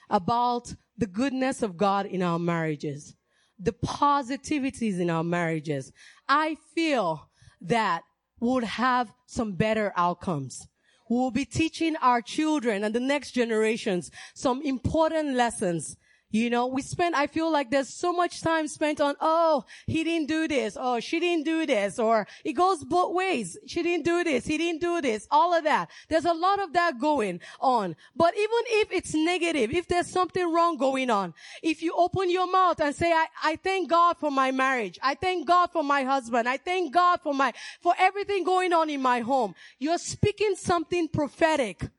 about 0.09 0.73
the 0.97 1.07
goodness 1.07 1.61
of 1.61 1.77
God 1.77 2.05
in 2.05 2.21
our 2.21 2.39
marriages, 2.39 3.15
the 3.59 3.73
positivities 3.73 4.99
in 4.99 5.09
our 5.09 5.23
marriages, 5.23 5.91
I 6.27 6.57
feel 6.73 7.29
that 7.61 8.03
would 8.39 8.63
have 8.63 9.11
some 9.25 9.53
better 9.53 9.93
outcomes. 9.95 10.67
We'll 11.09 11.31
be 11.31 11.45
teaching 11.45 11.95
our 11.97 12.21
children 12.21 12.83
and 12.83 12.93
the 12.93 12.99
next 12.99 13.31
generations 13.31 14.11
some 14.33 14.61
important 14.61 15.35
lessons 15.35 15.97
you 16.35 16.49
know, 16.49 16.67
we 16.67 16.81
spend, 16.81 17.15
I 17.15 17.27
feel 17.27 17.51
like 17.51 17.71
there's 17.71 17.89
so 17.89 18.11
much 18.11 18.41
time 18.41 18.67
spent 18.67 18.99
on, 18.99 19.15
oh, 19.21 19.63
he 19.87 20.03
didn't 20.03 20.27
do 20.27 20.47
this, 20.47 20.75
or 20.75 20.99
she 20.99 21.19
didn't 21.19 21.45
do 21.45 21.65
this, 21.65 21.97
or 21.97 22.27
it 22.43 22.53
goes 22.53 22.83
both 22.83 23.13
ways. 23.13 23.57
She 23.65 23.81
didn't 23.81 24.05
do 24.05 24.23
this, 24.23 24.45
he 24.45 24.57
didn't 24.57 24.81
do 24.81 25.01
this, 25.01 25.27
all 25.31 25.53
of 25.53 25.63
that. 25.63 25.89
There's 26.09 26.25
a 26.25 26.33
lot 26.33 26.59
of 26.59 26.73
that 26.73 26.99
going 26.99 27.39
on. 27.59 27.95
But 28.15 28.33
even 28.35 28.63
if 28.81 28.91
it's 28.91 29.13
negative, 29.13 29.71
if 29.71 29.87
there's 29.87 30.07
something 30.07 30.51
wrong 30.51 30.77
going 30.77 31.09
on, 31.09 31.33
if 31.63 31.81
you 31.81 31.93
open 31.95 32.29
your 32.29 32.51
mouth 32.51 32.81
and 32.81 32.93
say, 32.93 33.11
I, 33.11 33.27
I 33.43 33.55
thank 33.55 33.89
God 33.89 34.17
for 34.17 34.31
my 34.31 34.51
marriage. 34.51 34.99
I 35.01 35.15
thank 35.15 35.47
God 35.47 35.71
for 35.71 35.83
my 35.83 36.03
husband. 36.03 36.49
I 36.49 36.57
thank 36.57 36.93
God 36.93 37.21
for 37.21 37.33
my, 37.33 37.53
for 37.81 37.93
everything 37.97 38.43
going 38.43 38.73
on 38.73 38.89
in 38.89 39.01
my 39.01 39.21
home. 39.21 39.55
You're 39.79 39.97
speaking 39.97 40.55
something 40.55 41.07
prophetic 41.07 41.89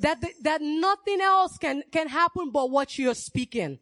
that, 0.00 0.22
that 0.42 0.60
nothing 0.62 1.20
else 1.20 1.56
can, 1.58 1.82
can 1.92 2.08
happen 2.08 2.50
but 2.50 2.70
what 2.70 2.98
you're 2.98 3.14
speaking. 3.14 3.78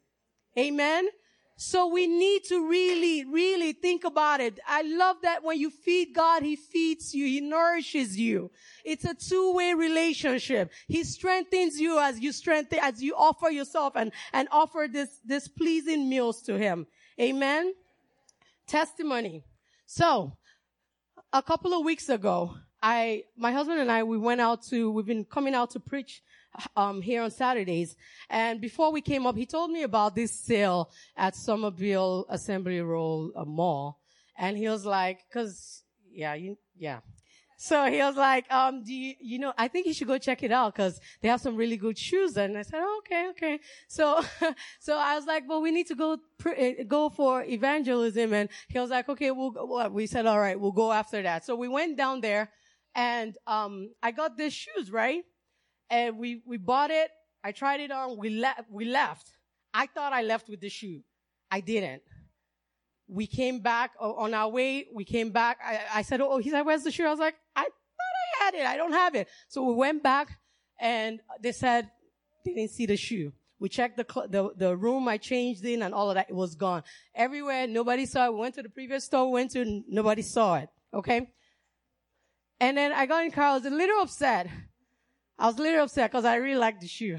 Amen. 0.59 1.09
So 1.57 1.87
we 1.87 2.09
need 2.09 2.43
to 2.49 2.69
really, 2.69 3.25
really 3.25 3.73
think 3.73 4.03
about 4.05 4.41
it. 4.41 4.59
I 4.67 4.83
love 4.83 5.17
that 5.23 5.45
when 5.45 5.59
you 5.59 5.71
feed 5.71 6.13
God, 6.13 6.43
He 6.43 6.57
feeds 6.57 7.15
you. 7.15 7.27
He 7.27 7.41
nourishes 7.41 8.19
you. 8.19 8.51
It's 8.85 9.05
a 9.05 9.15
two-way 9.15 9.75
relationship. 9.75 10.73
He 10.89 11.05
strengthens 11.05 11.79
you 11.79 12.01
as 12.01 12.19
you 12.19 12.33
strengthen, 12.33 12.81
as 12.81 13.01
you 13.01 13.15
offer 13.15 13.51
yourself 13.51 13.93
and, 13.95 14.11
and 14.33 14.49
offer 14.51 14.89
this, 14.93 15.21
this 15.25 15.47
pleasing 15.47 16.09
meals 16.09 16.43
to 16.43 16.59
Him. 16.59 16.89
Amen. 17.21 17.73
Testimony. 18.67 19.45
So, 19.87 20.37
a 21.33 21.43
couple 21.43 21.73
of 21.73 21.85
weeks 21.85 22.09
ago, 22.09 22.57
I, 22.87 23.25
my 23.35 23.51
husband 23.51 23.81
and 23.81 23.91
I, 23.91 24.03
we 24.03 24.19
went 24.19 24.43
out 24.43 24.63
to, 24.65 24.91
we've 24.91 25.07
been 25.07 25.25
coming 25.25 25.55
out 25.55 25.71
to 25.71 25.81
preach, 25.81 26.23
um, 26.77 27.01
here 27.01 27.23
on 27.23 27.31
Saturdays. 27.31 27.97
And 28.29 28.61
before 28.61 28.93
we 28.93 29.01
came 29.01 29.27
up, 29.27 29.37
he 29.37 29.47
told 29.47 29.71
me 29.71 29.85
about 29.85 30.15
this 30.15 30.33
sale 30.33 30.91
at 31.17 31.35
Somerville 31.35 32.27
Assembly 32.29 32.83
Row 32.83 33.31
uh, 33.35 33.47
Mall. 33.47 34.01
And 34.37 34.59
he 34.59 34.69
was 34.69 34.85
like, 34.85 35.21
cause, 35.33 35.83
yeah, 36.13 36.35
you, 36.35 36.59
yeah. 36.77 37.01
So 37.57 37.87
he 37.87 38.01
was 38.01 38.17
like, 38.17 38.53
um, 38.53 38.85
do 38.85 38.93
you, 38.93 39.15
you 39.19 39.39
know, 39.39 39.55
I 39.57 39.69
think 39.69 39.87
you 39.87 39.95
should 39.95 40.09
go 40.09 40.19
check 40.19 40.43
it 40.43 40.53
out 40.53 40.75
because 40.75 41.01
they 41.23 41.29
have 41.29 41.41
some 41.41 41.57
really 41.57 41.79
good 41.79 41.97
shoes. 41.97 42.37
And 42.37 42.59
I 42.59 42.63
said, 42.63 42.81
oh, 42.83 43.01
okay, 43.07 43.29
okay. 43.31 43.61
So, 43.89 44.23
so 44.79 44.99
I 44.99 45.17
was 45.17 45.25
like, 45.25 45.49
well, 45.49 45.63
we 45.63 45.71
need 45.71 45.87
to 45.87 45.95
go, 45.95 46.19
pre- 46.37 46.85
go 46.85 47.09
for 47.09 47.45
evangelism. 47.45 48.35
And 48.35 48.51
he 48.69 48.79
was 48.79 48.91
like, 48.91 49.09
okay, 49.09 49.31
we'll, 49.31 49.89
we 49.91 50.07
said, 50.07 50.27
all 50.27 50.39
right, 50.39 50.61
we'll 50.61 50.73
go 50.73 50.93
after 50.93 51.23
that. 51.23 51.47
So 51.47 51.57
we 51.57 51.69
went 51.69 51.97
down 51.97 52.21
there 52.21 52.51
and 52.95 53.37
um, 53.47 53.91
I 54.03 54.11
got 54.11 54.37
these 54.37 54.53
shoes, 54.53 54.91
right? 54.91 55.23
And 55.91 56.19
we 56.19 56.43
we 56.47 56.57
bought 56.57 56.91
it. 56.91 57.11
I 57.43 57.53
tried 57.53 57.81
it 57.81 57.91
on. 57.91 58.17
We 58.19 58.31
left. 58.31 58.71
We 58.71 58.85
left. 58.85 59.27
I 59.73 59.87
thought 59.87 60.13
I 60.13 60.23
left 60.23 60.49
with 60.49 60.61
the 60.61 60.69
shoe. 60.69 61.01
I 61.51 61.61
didn't. 61.61 62.03
We 63.07 63.27
came 63.27 63.61
back 63.61 63.91
on 64.01 64.33
our 64.33 64.49
way. 64.49 64.87
We 64.95 65.05
came 65.05 65.31
back. 65.31 65.59
I, 65.65 65.81
I 65.97 66.03
said, 66.03 66.21
"Oh, 66.21 66.39
he 66.39 66.51
said, 66.51 66.63
where's 66.63 66.85
the 66.85 66.91
shoe?" 66.91 67.07
I 67.07 67.11
was 67.11 67.19
like, 67.19 67.35
"I 67.55 67.65
thought 67.65 68.15
I 68.41 68.45
had 68.45 68.55
it. 68.55 68.67
I 68.67 68.77
don't 68.77 68.93
have 68.93 69.15
it." 69.15 69.29
So 69.49 69.63
we 69.63 69.75
went 69.75 70.03
back, 70.03 70.39
and 70.81 71.21
they 71.43 71.53
said 71.53 71.91
they 72.45 72.55
didn't 72.55 72.71
see 72.71 72.87
the 72.87 72.97
shoe. 72.97 73.33
We 73.59 73.69
checked 73.69 73.97
the, 73.97 74.07
cl- 74.11 74.29
the, 74.29 74.51
the 74.57 74.77
room 74.77 75.09
I 75.09 75.17
changed 75.17 75.65
in 75.65 75.83
and 75.83 75.95
all 75.95 76.11
of 76.11 76.17
that. 76.17 76.29
It 76.29 76.35
was 76.35 76.55
gone. 76.55 76.83
Everywhere, 77.15 77.67
nobody 77.67 78.05
saw 78.05 78.27
it. 78.27 78.35
We 78.35 78.41
went 78.41 78.57
to 78.57 78.63
the 78.63 78.69
previous 78.69 79.05
store, 79.05 79.27
we 79.27 79.33
went 79.33 79.53
to, 79.53 79.83
nobody 79.89 80.23
saw 80.23 80.57
it. 80.57 80.69
Okay? 80.93 81.31
And 82.61 82.77
then 82.77 82.93
I 82.93 83.07
got 83.07 83.25
in 83.25 83.31
car. 83.31 83.45
I 83.45 83.55
was 83.55 83.67
a 83.67 83.71
little 83.71 84.03
upset. 84.03 84.49
I 85.39 85.47
was 85.47 85.59
a 85.59 85.63
little 85.63 85.85
upset 85.85 86.11
because 86.11 86.25
I 86.25 86.37
really 86.37 86.59
liked 86.59 86.81
the 86.81 86.87
shoe. 86.87 87.19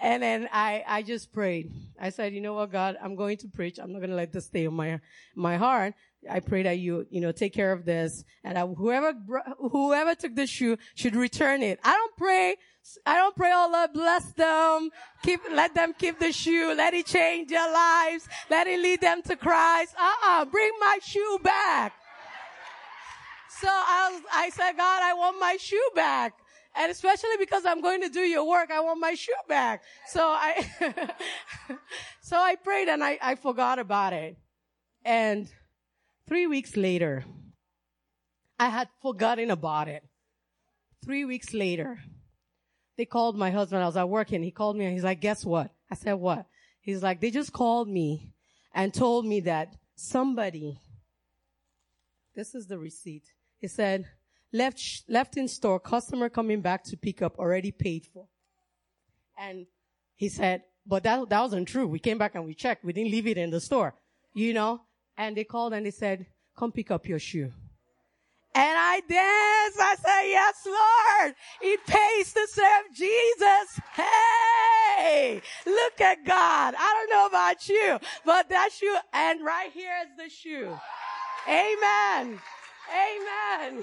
and 0.00 0.22
then 0.22 0.48
I, 0.52 0.82
I 0.86 1.02
just 1.02 1.32
prayed. 1.32 1.70
I 2.00 2.10
said, 2.10 2.32
you 2.32 2.40
know 2.40 2.54
what, 2.54 2.72
God, 2.72 2.96
I'm 3.02 3.14
going 3.14 3.36
to 3.38 3.48
preach. 3.48 3.78
I'm 3.78 3.92
not 3.92 3.98
going 3.98 4.10
to 4.10 4.16
let 4.16 4.32
this 4.32 4.46
stay 4.46 4.64
in 4.64 4.74
my, 4.74 5.00
my 5.34 5.56
heart. 5.56 5.94
I 6.28 6.40
pray 6.40 6.62
that 6.62 6.78
you, 6.78 7.06
you 7.10 7.20
know, 7.20 7.32
take 7.32 7.52
care 7.52 7.72
of 7.72 7.84
this 7.84 8.24
and 8.42 8.56
I, 8.56 8.66
whoever, 8.66 9.12
whoever 9.58 10.14
took 10.14 10.34
the 10.34 10.46
shoe 10.46 10.78
should 10.94 11.14
return 11.14 11.62
it. 11.62 11.78
I 11.84 11.92
don't 11.92 12.16
pray. 12.16 12.56
I 13.04 13.16
don't 13.16 13.36
pray, 13.36 13.50
oh 13.52 13.68
Lord, 13.70 13.92
bless 13.92 14.32
them. 14.32 14.90
Keep, 15.22 15.40
let 15.52 15.74
them 15.74 15.94
keep 15.98 16.18
the 16.18 16.32
shoe. 16.32 16.74
Let 16.74 16.94
it 16.94 17.06
change 17.06 17.50
their 17.50 17.70
lives. 17.70 18.26
Let 18.50 18.66
it 18.66 18.80
lead 18.80 19.02
them 19.02 19.22
to 19.22 19.36
Christ. 19.36 19.94
Uh-uh. 19.98 20.46
Bring 20.46 20.70
my 20.80 20.98
shoe 21.02 21.38
back. 21.42 21.92
So 23.60 23.68
I, 23.68 24.10
was, 24.12 24.22
I 24.32 24.50
said, 24.50 24.72
God, 24.76 25.02
I 25.02 25.14
want 25.14 25.38
my 25.38 25.56
shoe 25.60 25.88
back. 25.94 26.34
And 26.76 26.90
especially 26.90 27.36
because 27.38 27.64
I'm 27.64 27.80
going 27.80 28.02
to 28.02 28.08
do 28.08 28.20
your 28.20 28.46
work, 28.48 28.70
I 28.72 28.80
want 28.80 29.00
my 29.00 29.14
shoe 29.14 29.32
back. 29.48 29.82
So 30.08 30.20
I, 30.22 30.66
so 32.20 32.36
I 32.36 32.56
prayed 32.56 32.88
and 32.88 33.02
I, 33.02 33.18
I 33.22 33.34
forgot 33.36 33.78
about 33.78 34.12
it. 34.12 34.36
And 35.04 35.48
three 36.26 36.48
weeks 36.48 36.76
later, 36.76 37.24
I 38.58 38.70
had 38.70 38.88
forgotten 39.02 39.50
about 39.50 39.86
it. 39.88 40.02
Three 41.04 41.24
weeks 41.24 41.54
later, 41.54 41.98
they 42.96 43.04
called 43.04 43.36
my 43.36 43.50
husband. 43.50 43.82
I 43.82 43.86
was 43.86 43.96
at 43.96 44.08
work 44.08 44.32
and 44.32 44.42
he 44.42 44.50
called 44.50 44.76
me 44.76 44.84
and 44.84 44.94
he's 44.94 45.04
like, 45.04 45.20
guess 45.20 45.44
what? 45.44 45.70
I 45.90 45.94
said, 45.94 46.14
what? 46.14 46.46
He's 46.80 47.02
like, 47.02 47.20
they 47.20 47.30
just 47.30 47.52
called 47.52 47.88
me 47.88 48.32
and 48.74 48.92
told 48.92 49.26
me 49.26 49.40
that 49.40 49.76
somebody, 49.94 50.80
this 52.34 52.54
is 52.54 52.66
the 52.66 52.78
receipt. 52.78 53.33
He 53.64 53.68
said, 53.68 54.04
left, 54.52 55.04
left 55.08 55.38
in 55.38 55.48
store, 55.48 55.80
customer 55.80 56.28
coming 56.28 56.60
back 56.60 56.84
to 56.84 56.98
pick 56.98 57.22
up, 57.22 57.38
already 57.38 57.72
paid 57.72 58.04
for. 58.04 58.26
And 59.38 59.64
he 60.16 60.28
said, 60.28 60.64
but 60.86 61.02
that, 61.04 61.30
that 61.30 61.40
wasn't 61.40 61.68
true. 61.68 61.86
We 61.86 61.98
came 61.98 62.18
back 62.18 62.34
and 62.34 62.44
we 62.44 62.52
checked. 62.52 62.84
We 62.84 62.92
didn't 62.92 63.10
leave 63.10 63.26
it 63.26 63.38
in 63.38 63.48
the 63.48 63.62
store, 63.62 63.94
you 64.34 64.52
know? 64.52 64.82
And 65.16 65.34
they 65.34 65.44
called 65.44 65.72
and 65.72 65.86
they 65.86 65.92
said, 65.92 66.26
come 66.58 66.72
pick 66.72 66.90
up 66.90 67.08
your 67.08 67.18
shoe. 67.18 67.52
And 68.54 68.76
I 68.76 69.00
danced. 69.08 69.80
I 69.80 69.94
said, 69.96 70.28
yes, 70.28 70.66
Lord. 70.66 71.34
It 71.62 71.80
pays 71.86 72.34
to 72.34 72.46
serve 72.46 72.94
Jesus. 72.94 73.80
Hey, 73.94 75.40
look 75.64 76.02
at 76.02 76.22
God. 76.26 76.74
I 76.76 76.94
don't 76.96 77.10
know 77.16 77.26
about 77.28 77.66
you, 77.66 77.98
but 78.26 78.50
that 78.50 78.72
shoe, 78.78 78.98
and 79.14 79.42
right 79.42 79.72
here 79.72 79.94
is 80.02 80.22
the 80.22 80.28
shoe. 80.28 80.78
Amen. 81.48 82.40
Amen. 82.90 83.82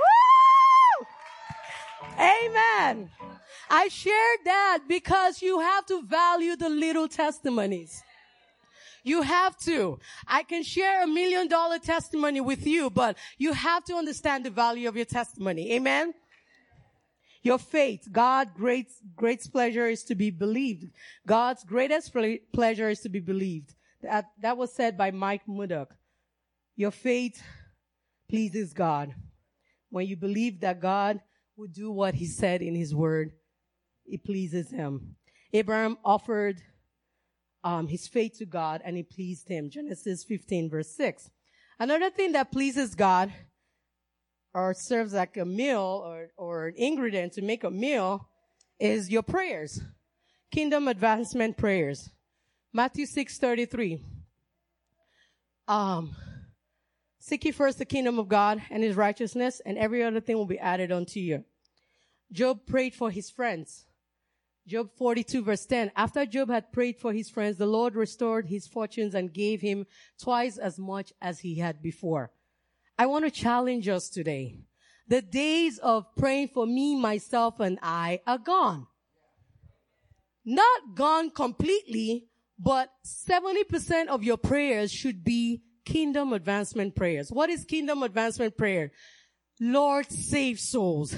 Woo! 0.00 1.06
Amen. 2.18 3.10
I 3.70 3.88
shared 3.88 4.40
that 4.44 4.80
because 4.88 5.42
you 5.42 5.60
have 5.60 5.86
to 5.86 6.02
value 6.02 6.56
the 6.56 6.68
little 6.68 7.08
testimonies. 7.08 8.02
You 9.04 9.22
have 9.22 9.56
to. 9.60 9.98
I 10.28 10.44
can 10.44 10.62
share 10.62 11.02
a 11.02 11.06
million 11.06 11.48
dollar 11.48 11.78
testimony 11.78 12.40
with 12.40 12.66
you, 12.66 12.90
but 12.90 13.16
you 13.38 13.52
have 13.52 13.84
to 13.84 13.94
understand 13.94 14.44
the 14.44 14.50
value 14.50 14.88
of 14.88 14.96
your 14.96 15.04
testimony. 15.06 15.72
Amen. 15.72 16.14
Your 17.42 17.58
faith, 17.58 18.06
God's 18.12 18.52
great, 18.54 18.86
great 19.16 19.42
pleasure 19.50 19.88
is 19.88 20.04
to 20.04 20.14
be 20.14 20.30
believed. 20.30 20.92
God's 21.26 21.64
greatest 21.64 22.14
pleasure 22.52 22.88
is 22.88 23.00
to 23.00 23.08
be 23.08 23.18
believed. 23.18 23.74
That, 24.02 24.26
that 24.40 24.56
was 24.56 24.72
said 24.72 24.96
by 24.96 25.10
Mike 25.10 25.48
Murdock. 25.48 25.96
Your 26.76 26.92
faith 26.92 27.42
pleases 28.32 28.72
God. 28.72 29.14
When 29.90 30.06
you 30.06 30.16
believe 30.16 30.60
that 30.60 30.80
God 30.80 31.20
would 31.54 31.74
do 31.74 31.92
what 31.92 32.14
he 32.14 32.24
said 32.26 32.62
in 32.62 32.74
his 32.74 32.94
word, 32.94 33.32
it 34.06 34.24
pleases 34.24 34.70
him. 34.70 35.16
Abraham 35.52 35.98
offered 36.02 36.56
um, 37.62 37.88
his 37.88 38.08
faith 38.08 38.38
to 38.38 38.46
God 38.46 38.80
and 38.86 38.96
it 38.96 39.10
pleased 39.10 39.50
him. 39.50 39.68
Genesis 39.68 40.24
15 40.26 40.70
verse 40.70 40.96
6. 40.96 41.28
Another 41.78 42.08
thing 42.08 42.32
that 42.32 42.50
pleases 42.50 42.94
God 42.94 43.30
or 44.54 44.72
serves 44.72 45.12
like 45.12 45.36
a 45.36 45.44
meal 45.44 46.02
or, 46.02 46.28
or 46.38 46.68
an 46.68 46.74
ingredient 46.78 47.34
to 47.34 47.42
make 47.42 47.64
a 47.64 47.70
meal 47.70 48.30
is 48.80 49.10
your 49.10 49.22
prayers. 49.22 49.78
Kingdom 50.50 50.88
advancement 50.88 51.58
prayers. 51.58 52.08
Matthew 52.72 53.04
6 53.04 53.36
33. 53.38 54.02
Um, 55.68 56.16
seek 57.32 57.46
ye 57.46 57.50
first 57.50 57.78
the 57.78 57.86
kingdom 57.86 58.18
of 58.18 58.28
God 58.28 58.60
and 58.68 58.82
his 58.82 58.94
righteousness 58.94 59.62
and 59.64 59.78
every 59.78 60.02
other 60.04 60.20
thing 60.20 60.36
will 60.36 60.44
be 60.44 60.58
added 60.58 60.92
unto 60.92 61.18
you. 61.18 61.42
Job 62.30 62.66
prayed 62.66 62.94
for 62.94 63.10
his 63.10 63.30
friends. 63.30 63.86
Job 64.66 64.90
42 64.98 65.42
verse 65.42 65.64
10. 65.64 65.92
After 65.96 66.26
Job 66.26 66.50
had 66.50 66.72
prayed 66.72 66.98
for 66.98 67.10
his 67.10 67.30
friends, 67.30 67.56
the 67.56 67.64
Lord 67.64 67.94
restored 67.94 68.48
his 68.48 68.66
fortunes 68.66 69.14
and 69.14 69.32
gave 69.32 69.62
him 69.62 69.86
twice 70.20 70.58
as 70.58 70.78
much 70.78 71.14
as 71.22 71.38
he 71.38 71.54
had 71.54 71.80
before. 71.80 72.30
I 72.98 73.06
want 73.06 73.24
to 73.24 73.30
challenge 73.30 73.88
us 73.88 74.10
today. 74.10 74.58
The 75.08 75.22
days 75.22 75.78
of 75.78 76.14
praying 76.14 76.48
for 76.48 76.66
me, 76.66 77.00
myself, 77.00 77.60
and 77.60 77.78
I 77.82 78.20
are 78.26 78.36
gone. 78.36 78.88
Not 80.44 80.94
gone 80.94 81.30
completely, 81.30 82.26
but 82.58 82.90
70% 83.06 84.08
of 84.08 84.22
your 84.22 84.36
prayers 84.36 84.92
should 84.92 85.24
be 85.24 85.62
kingdom 85.84 86.32
advancement 86.32 86.94
prayers. 86.94 87.30
What 87.30 87.50
is 87.50 87.64
kingdom 87.64 88.02
advancement 88.02 88.56
prayer? 88.56 88.92
Lord, 89.60 90.10
save 90.10 90.58
souls 90.58 91.14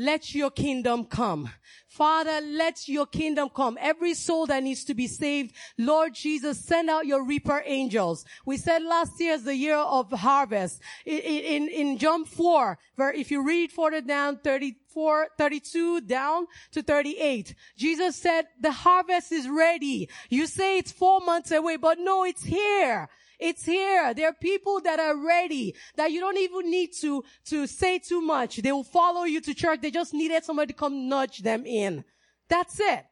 let 0.00 0.34
your 0.34 0.50
kingdom 0.50 1.04
come. 1.04 1.50
Father, 1.88 2.40
let 2.40 2.88
your 2.88 3.06
kingdom 3.06 3.50
come. 3.54 3.76
Every 3.80 4.14
soul 4.14 4.46
that 4.46 4.62
needs 4.62 4.84
to 4.84 4.94
be 4.94 5.06
saved, 5.06 5.54
Lord 5.76 6.14
Jesus, 6.14 6.64
send 6.64 6.88
out 6.88 7.06
your 7.06 7.24
reaper 7.24 7.62
angels. 7.66 8.24
We 8.46 8.56
said 8.56 8.82
last 8.82 9.20
year 9.20 9.34
is 9.34 9.44
the 9.44 9.54
year 9.54 9.76
of 9.76 10.10
harvest. 10.10 10.80
In, 11.04 11.18
in, 11.18 11.68
in 11.68 11.98
John 11.98 12.24
4, 12.24 12.78
where 12.94 13.12
if 13.12 13.30
you 13.30 13.44
read 13.44 13.72
further 13.72 14.00
down, 14.00 14.38
34, 14.38 15.28
32 15.36 16.02
down 16.02 16.46
to 16.72 16.82
38, 16.82 17.54
Jesus 17.76 18.16
said, 18.16 18.46
the 18.60 18.72
harvest 18.72 19.32
is 19.32 19.48
ready. 19.48 20.08
You 20.28 20.46
say 20.46 20.78
it's 20.78 20.92
four 20.92 21.20
months 21.20 21.50
away, 21.50 21.76
but 21.76 21.98
no, 21.98 22.24
it's 22.24 22.44
here. 22.44 23.08
It's 23.40 23.64
here. 23.64 24.12
There 24.12 24.28
are 24.28 24.34
people 24.34 24.80
that 24.82 25.00
are 25.00 25.16
ready 25.16 25.74
that 25.96 26.12
you 26.12 26.20
don't 26.20 26.36
even 26.36 26.70
need 26.70 26.90
to, 27.00 27.24
to 27.46 27.66
say 27.66 27.98
too 27.98 28.20
much. 28.20 28.58
They 28.58 28.70
will 28.70 28.84
follow 28.84 29.24
you 29.24 29.40
to 29.40 29.54
church. 29.54 29.80
They 29.80 29.90
just 29.90 30.12
needed 30.12 30.44
somebody 30.44 30.72
to 30.72 30.78
come 30.78 31.08
nudge 31.08 31.38
them 31.38 31.64
in. 31.64 32.04
That's 32.48 32.78
it. 32.78 33.06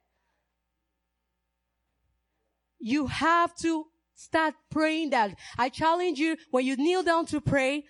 You 2.78 3.06
have 3.06 3.56
to 3.56 3.86
start 4.14 4.54
praying 4.70 5.10
that. 5.10 5.34
I 5.56 5.70
challenge 5.70 6.18
you 6.18 6.36
when 6.50 6.66
you 6.66 6.76
kneel 6.76 7.02
down 7.02 7.24
to 7.26 7.40
pray, 7.40 7.84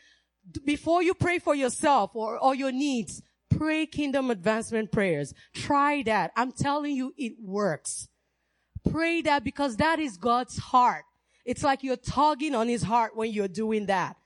before 0.64 1.02
you 1.02 1.14
pray 1.14 1.40
for 1.40 1.54
yourself 1.54 2.12
or, 2.14 2.38
or 2.38 2.54
your 2.54 2.72
needs, 2.72 3.20
pray 3.50 3.86
kingdom 3.86 4.30
advancement 4.30 4.92
prayers. 4.92 5.34
Try 5.54 6.02
that. 6.04 6.30
I'm 6.36 6.52
telling 6.52 6.94
you, 6.94 7.12
it 7.16 7.34
works. 7.42 8.08
Pray 8.88 9.22
that 9.22 9.42
because 9.42 9.76
that 9.76 9.98
is 9.98 10.16
God's 10.16 10.58
heart. 10.58 11.04
It's 11.48 11.62
like 11.62 11.82
you're 11.82 11.96
tugging 11.96 12.54
on 12.54 12.68
his 12.68 12.82
heart 12.82 13.16
when 13.16 13.32
you're 13.32 13.48
doing 13.48 13.86
that. 13.86 14.16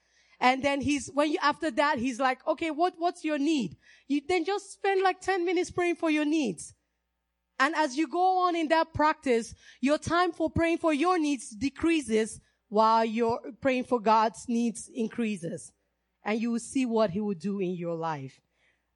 And 0.40 0.60
then 0.60 0.80
he's, 0.80 1.08
when 1.14 1.30
you, 1.30 1.38
after 1.40 1.70
that, 1.70 1.98
he's 1.98 2.18
like, 2.18 2.44
okay, 2.48 2.72
what, 2.72 2.94
what's 2.98 3.24
your 3.24 3.38
need? 3.38 3.76
You 4.08 4.22
then 4.28 4.44
just 4.44 4.72
spend 4.72 5.02
like 5.04 5.20
10 5.20 5.44
minutes 5.44 5.70
praying 5.70 5.94
for 5.94 6.10
your 6.10 6.24
needs. 6.24 6.74
And 7.60 7.76
as 7.76 7.96
you 7.96 8.08
go 8.08 8.38
on 8.38 8.56
in 8.56 8.66
that 8.68 8.92
practice, 8.92 9.54
your 9.80 9.98
time 9.98 10.32
for 10.32 10.50
praying 10.50 10.78
for 10.78 10.92
your 10.92 11.16
needs 11.16 11.50
decreases 11.50 12.40
while 12.68 13.04
you're 13.04 13.38
praying 13.60 13.84
for 13.84 14.00
God's 14.00 14.48
needs 14.48 14.90
increases. 14.92 15.70
And 16.24 16.40
you 16.40 16.50
will 16.50 16.58
see 16.58 16.86
what 16.86 17.10
he 17.10 17.20
will 17.20 17.38
do 17.38 17.60
in 17.60 17.76
your 17.76 17.94
life. 17.94 18.40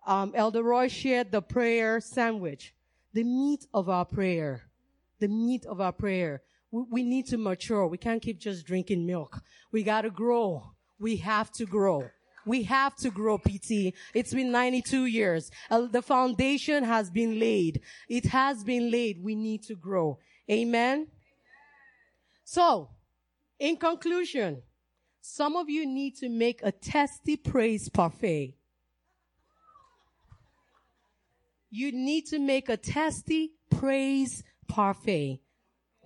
Um, 0.05 0.33
Elder 0.35 0.65
Roy 0.65 0.89
shared 0.89 1.31
the 1.31 1.43
prayer 1.43 2.01
sandwich, 2.01 2.75
the 3.13 3.23
meat 3.23 3.69
of 3.73 3.89
our 3.89 4.05
prayer, 4.05 4.63
the 5.21 5.29
meat 5.29 5.65
of 5.65 5.81
our 5.81 5.93
prayer 5.93 6.43
we 6.85 7.03
need 7.03 7.27
to 7.27 7.39
mature. 7.39 7.87
We 7.87 7.99
can't 7.99 8.23
keep 8.23 8.39
just 8.39 8.67
drinking 8.67 9.07
milk. 9.07 9.41
We 9.73 9.83
gotta 9.83 10.11
grow. 10.11 10.73
We 10.99 11.17
have 11.19 11.51
to 11.53 11.67
grow. 11.67 12.11
We 12.47 12.63
have 12.63 12.95
to 12.97 13.11
grow, 13.11 13.39
PT. 13.39 13.93
It's 14.15 14.33
been 14.33 14.53
92 14.53 15.07
years. 15.07 15.51
Uh, 15.69 15.87
the 15.91 16.01
foundation 16.01 16.85
has 16.85 17.11
been 17.11 17.41
laid. 17.41 17.81
It 18.09 18.27
has 18.27 18.63
been 18.63 18.91
laid. 18.91 19.23
We 19.23 19.35
need 19.35 19.65
to 19.65 19.75
grow. 19.75 20.19
Amen. 20.49 21.09
So, 22.45 22.91
in 23.59 23.77
conclusion, 23.77 24.63
some 25.21 25.57
of 25.57 25.69
you 25.69 25.85
need 25.87 26.15
to 26.19 26.29
make 26.29 26.61
a 26.63 26.71
tasty 26.71 27.37
praise 27.37 27.89
parfait. 27.89 28.55
You 31.69 31.91
need 31.91 32.27
to 32.27 32.39
make 32.39 32.69
a 32.69 32.77
tasty 32.77 33.51
praise 33.71 34.45
parfait. 34.69 35.41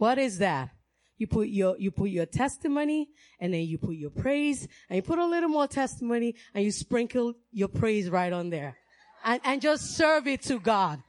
What 0.01 0.17
is 0.17 0.39
that? 0.39 0.71
You 1.19 1.27
put 1.27 1.49
your, 1.49 1.77
you 1.79 1.91
put 1.91 2.09
your 2.09 2.25
testimony 2.25 3.11
and 3.39 3.53
then 3.53 3.61
you 3.61 3.77
put 3.77 3.97
your 3.97 4.09
praise 4.09 4.67
and 4.89 4.97
you 4.97 5.03
put 5.03 5.19
a 5.19 5.27
little 5.27 5.51
more 5.51 5.67
testimony 5.67 6.37
and 6.55 6.65
you 6.65 6.73
sprinkle 6.73 7.35
your 7.53 7.69
praise 7.69 8.09
right 8.09 8.33
on 8.33 8.49
there 8.49 8.79
and, 9.27 9.43
and 9.45 9.61
just 9.61 9.99
serve 9.99 10.27
it 10.27 10.41
to 10.45 10.59
God. 10.59 11.03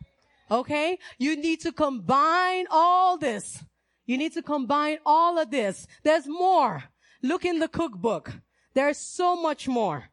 Okay? 0.52 0.98
You 1.18 1.38
need 1.38 1.62
to 1.62 1.72
combine 1.72 2.66
all 2.70 3.18
this. 3.18 3.64
You 4.06 4.18
need 4.18 4.34
to 4.34 4.42
combine 4.42 4.98
all 5.06 5.40
of 5.40 5.52
this. 5.52 5.88
There's 6.04 6.28
more. 6.28 6.84
Look 7.24 7.46
in 7.46 7.60
the 7.60 7.70
cookbook. 7.70 8.34
There's 8.74 8.98
so 8.98 9.38
much 9.38 9.70
more. 9.70 10.10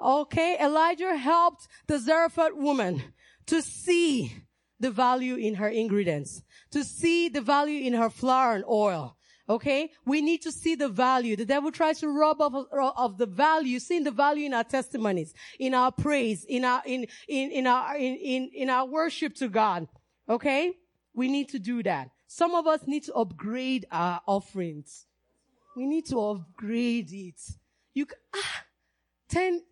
Okay? 0.00 0.56
Elijah 0.60 1.16
helped 1.16 1.66
the 1.88 1.98
Zarephath 1.98 2.54
woman 2.54 3.02
to 3.46 3.60
see 3.60 4.32
the 4.80 4.90
value 4.90 5.36
in 5.36 5.54
her 5.54 5.68
ingredients, 5.68 6.42
to 6.70 6.82
see 6.82 7.28
the 7.28 7.40
value 7.40 7.86
in 7.86 7.92
her 7.92 8.10
flour 8.10 8.54
and 8.54 8.64
oil. 8.68 9.16
Okay? 9.48 9.90
We 10.06 10.22
need 10.22 10.42
to 10.42 10.52
see 10.52 10.74
the 10.76 10.88
value. 10.88 11.36
The 11.36 11.44
devil 11.44 11.72
tries 11.72 11.98
to 12.00 12.08
rob 12.08 12.40
of, 12.40 12.54
of 12.72 13.18
the 13.18 13.26
value, 13.26 13.78
seeing 13.78 14.04
the 14.04 14.10
value 14.10 14.46
in 14.46 14.54
our 14.54 14.64
testimonies, 14.64 15.34
in 15.58 15.74
our 15.74 15.90
praise, 15.90 16.44
in 16.44 16.64
our, 16.64 16.82
in, 16.86 17.06
in, 17.28 17.50
in 17.50 17.66
our, 17.66 17.96
in, 17.96 18.14
in, 18.16 18.50
in 18.54 18.70
our 18.70 18.86
worship 18.86 19.34
to 19.36 19.48
God. 19.48 19.88
Okay? 20.28 20.72
We 21.14 21.28
need 21.28 21.48
to 21.50 21.58
do 21.58 21.82
that. 21.82 22.10
Some 22.28 22.54
of 22.54 22.68
us 22.68 22.86
need 22.86 23.02
to 23.04 23.14
upgrade 23.14 23.86
our 23.90 24.20
offerings. 24.26 25.06
We 25.76 25.86
need 25.86 26.06
to 26.06 26.20
upgrade 26.20 27.12
it. 27.12 27.40
You, 27.92 28.06
ah, 28.34 28.64
10, 29.30 29.62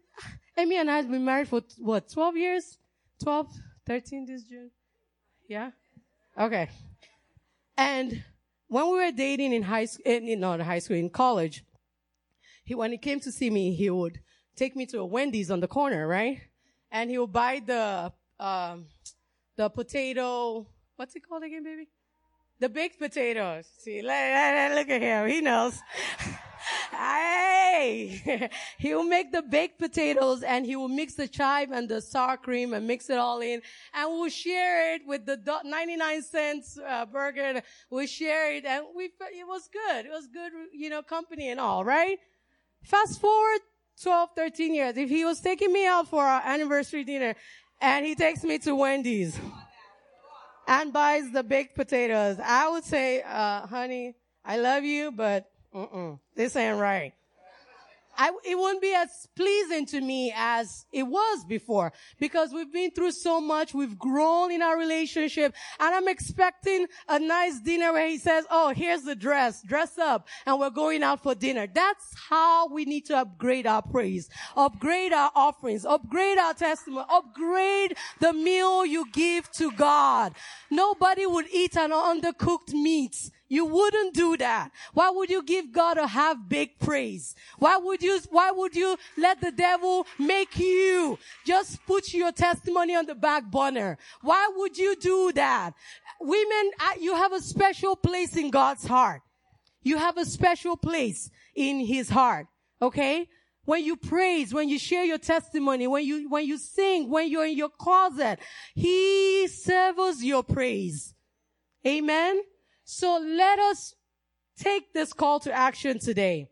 Emi 0.58 0.74
and 0.74 0.90
I 0.90 0.96
have 0.96 1.08
been 1.08 1.24
married 1.24 1.48
for 1.48 1.62
what, 1.78 2.08
12 2.08 2.36
years? 2.36 2.78
12, 3.22 3.46
13 3.86 4.26
this 4.26 4.42
June? 4.42 4.70
Yeah? 5.48 5.70
Okay. 6.38 6.68
And 7.76 8.22
when 8.68 8.84
we 8.90 8.98
were 8.98 9.12
dating 9.12 9.52
in 9.52 9.62
high 9.62 9.86
school, 9.86 10.02
in, 10.04 10.28
eh, 10.28 10.34
not 10.34 10.60
high 10.60 10.78
school, 10.78 10.96
in 10.96 11.10
college, 11.10 11.64
he, 12.64 12.74
when 12.74 12.92
he 12.92 12.98
came 12.98 13.18
to 13.20 13.32
see 13.32 13.48
me, 13.48 13.74
he 13.74 13.88
would 13.88 14.20
take 14.54 14.76
me 14.76 14.84
to 14.86 15.00
a 15.00 15.06
Wendy's 15.06 15.50
on 15.50 15.60
the 15.60 15.68
corner, 15.68 16.06
right? 16.06 16.40
And 16.92 17.10
he 17.10 17.18
would 17.18 17.32
buy 17.32 17.62
the, 17.64 18.12
um, 18.38 18.86
the 19.56 19.70
potato, 19.70 20.66
what's 20.96 21.16
it 21.16 21.22
called 21.26 21.42
again, 21.42 21.64
baby? 21.64 21.88
The 22.60 22.68
baked 22.68 22.98
potatoes. 22.98 23.66
See, 23.78 24.02
look 24.02 24.10
at 24.10 25.00
him. 25.00 25.28
He 25.28 25.40
knows. 25.40 25.80
hey, 26.90 28.50
he 28.78 28.94
will 28.94 29.04
make 29.04 29.32
the 29.32 29.42
baked 29.42 29.78
potatoes 29.78 30.42
and 30.42 30.66
he 30.66 30.76
will 30.76 30.88
mix 30.88 31.14
the 31.14 31.28
chive 31.28 31.70
and 31.70 31.88
the 31.88 32.00
sour 32.00 32.36
cream 32.36 32.74
and 32.74 32.86
mix 32.86 33.10
it 33.10 33.18
all 33.18 33.40
in 33.40 33.62
and 33.94 34.10
we'll 34.10 34.28
share 34.28 34.94
it 34.94 35.02
with 35.06 35.26
the 35.26 35.40
99 35.64 36.22
cents 36.22 36.78
uh, 36.86 37.06
burger. 37.06 37.62
We'll 37.90 38.06
share 38.06 38.54
it 38.54 38.64
and 38.64 38.86
we, 38.94 39.04
it 39.04 39.46
was 39.46 39.68
good. 39.72 40.06
It 40.06 40.10
was 40.10 40.26
good, 40.26 40.52
you 40.72 40.90
know, 40.90 41.02
company 41.02 41.50
and 41.50 41.60
all, 41.60 41.84
right? 41.84 42.18
Fast 42.82 43.20
forward 43.20 43.60
12, 44.02 44.30
13 44.36 44.74
years. 44.74 44.96
If 44.96 45.08
he 45.08 45.24
was 45.24 45.40
taking 45.40 45.72
me 45.72 45.86
out 45.86 46.08
for 46.08 46.24
our 46.24 46.42
anniversary 46.44 47.04
dinner 47.04 47.34
and 47.80 48.06
he 48.06 48.14
takes 48.14 48.44
me 48.44 48.58
to 48.60 48.74
Wendy's 48.74 49.38
and 50.66 50.92
buys 50.92 51.30
the 51.32 51.42
baked 51.42 51.74
potatoes, 51.74 52.38
I 52.42 52.68
would 52.68 52.84
say, 52.84 53.22
uh, 53.22 53.66
honey, 53.66 54.14
I 54.44 54.58
love 54.58 54.84
you, 54.84 55.12
but 55.12 55.50
Mm-mm, 55.74 56.18
this 56.34 56.56
ain't 56.56 56.78
right. 56.78 57.12
I, 58.18 58.32
it 58.44 58.58
wouldn't 58.58 58.82
be 58.82 58.92
as 58.94 59.28
pleasing 59.36 59.86
to 59.86 60.00
me 60.00 60.32
as 60.36 60.86
it 60.92 61.04
was 61.04 61.44
before 61.44 61.92
because 62.18 62.52
we've 62.52 62.72
been 62.72 62.90
through 62.90 63.12
so 63.12 63.40
much. 63.40 63.72
We've 63.72 63.96
grown 63.96 64.50
in 64.50 64.60
our 64.60 64.76
relationship 64.76 65.54
and 65.78 65.94
I'm 65.94 66.08
expecting 66.08 66.88
a 67.08 67.20
nice 67.20 67.60
dinner 67.60 67.92
where 67.92 68.08
he 68.08 68.18
says, 68.18 68.44
Oh, 68.50 68.72
here's 68.74 69.02
the 69.02 69.14
dress, 69.14 69.62
dress 69.62 69.98
up 69.98 70.26
and 70.46 70.58
we're 70.58 70.70
going 70.70 71.04
out 71.04 71.22
for 71.22 71.36
dinner. 71.36 71.68
That's 71.72 72.12
how 72.28 72.66
we 72.66 72.84
need 72.84 73.06
to 73.06 73.18
upgrade 73.18 73.68
our 73.68 73.82
praise, 73.82 74.28
upgrade 74.56 75.12
our 75.12 75.30
offerings, 75.36 75.84
upgrade 75.84 76.38
our 76.38 76.54
testimony, 76.54 77.06
upgrade 77.08 77.96
the 78.18 78.32
meal 78.32 78.84
you 78.84 79.06
give 79.12 79.48
to 79.52 79.70
God. 79.70 80.34
Nobody 80.72 81.24
would 81.24 81.46
eat 81.52 81.76
an 81.76 81.92
undercooked 81.92 82.72
meat 82.72 83.30
you 83.48 83.64
wouldn't 83.64 84.14
do 84.14 84.36
that. 84.36 84.70
Why 84.92 85.10
would 85.10 85.30
you 85.30 85.42
give 85.42 85.72
God 85.72 85.96
a 85.96 86.06
half-baked 86.06 86.80
praise? 86.80 87.34
Why 87.58 87.76
would 87.78 88.02
you, 88.02 88.20
why 88.30 88.50
would 88.50 88.76
you 88.76 88.96
let 89.16 89.40
the 89.40 89.52
devil 89.52 90.06
make 90.18 90.58
you 90.58 91.18
just 91.46 91.84
put 91.86 92.12
your 92.12 92.32
testimony 92.32 92.94
on 92.94 93.06
the 93.06 93.14
back 93.14 93.50
burner? 93.50 93.98
Why 94.20 94.50
would 94.56 94.76
you 94.76 94.96
do 94.96 95.32
that? 95.34 95.72
Women, 96.20 96.70
you 97.00 97.14
have 97.14 97.32
a 97.32 97.40
special 97.40 97.96
place 97.96 98.36
in 98.36 98.50
God's 98.50 98.86
heart. 98.86 99.22
You 99.82 99.96
have 99.96 100.18
a 100.18 100.26
special 100.26 100.76
place 100.76 101.30
in 101.54 101.80
his 101.80 102.10
heart. 102.10 102.46
Okay? 102.82 103.28
When 103.64 103.84
you 103.84 103.96
praise, 103.96 104.52
when 104.52 104.68
you 104.68 104.78
share 104.78 105.04
your 105.04 105.18
testimony, 105.18 105.86
when 105.86 106.04
you, 106.04 106.28
when 106.28 106.46
you 106.46 106.58
sing, 106.58 107.10
when 107.10 107.30
you're 107.30 107.46
in 107.46 107.56
your 107.56 107.68
closet, 107.68 108.38
he 108.74 109.46
serves 109.48 110.24
your 110.24 110.42
praise. 110.42 111.14
Amen. 111.86 112.42
So 112.90 113.18
let 113.18 113.58
us 113.58 113.94
take 114.58 114.94
this 114.94 115.12
call 115.12 115.40
to 115.40 115.52
action 115.52 115.98
today. 115.98 116.48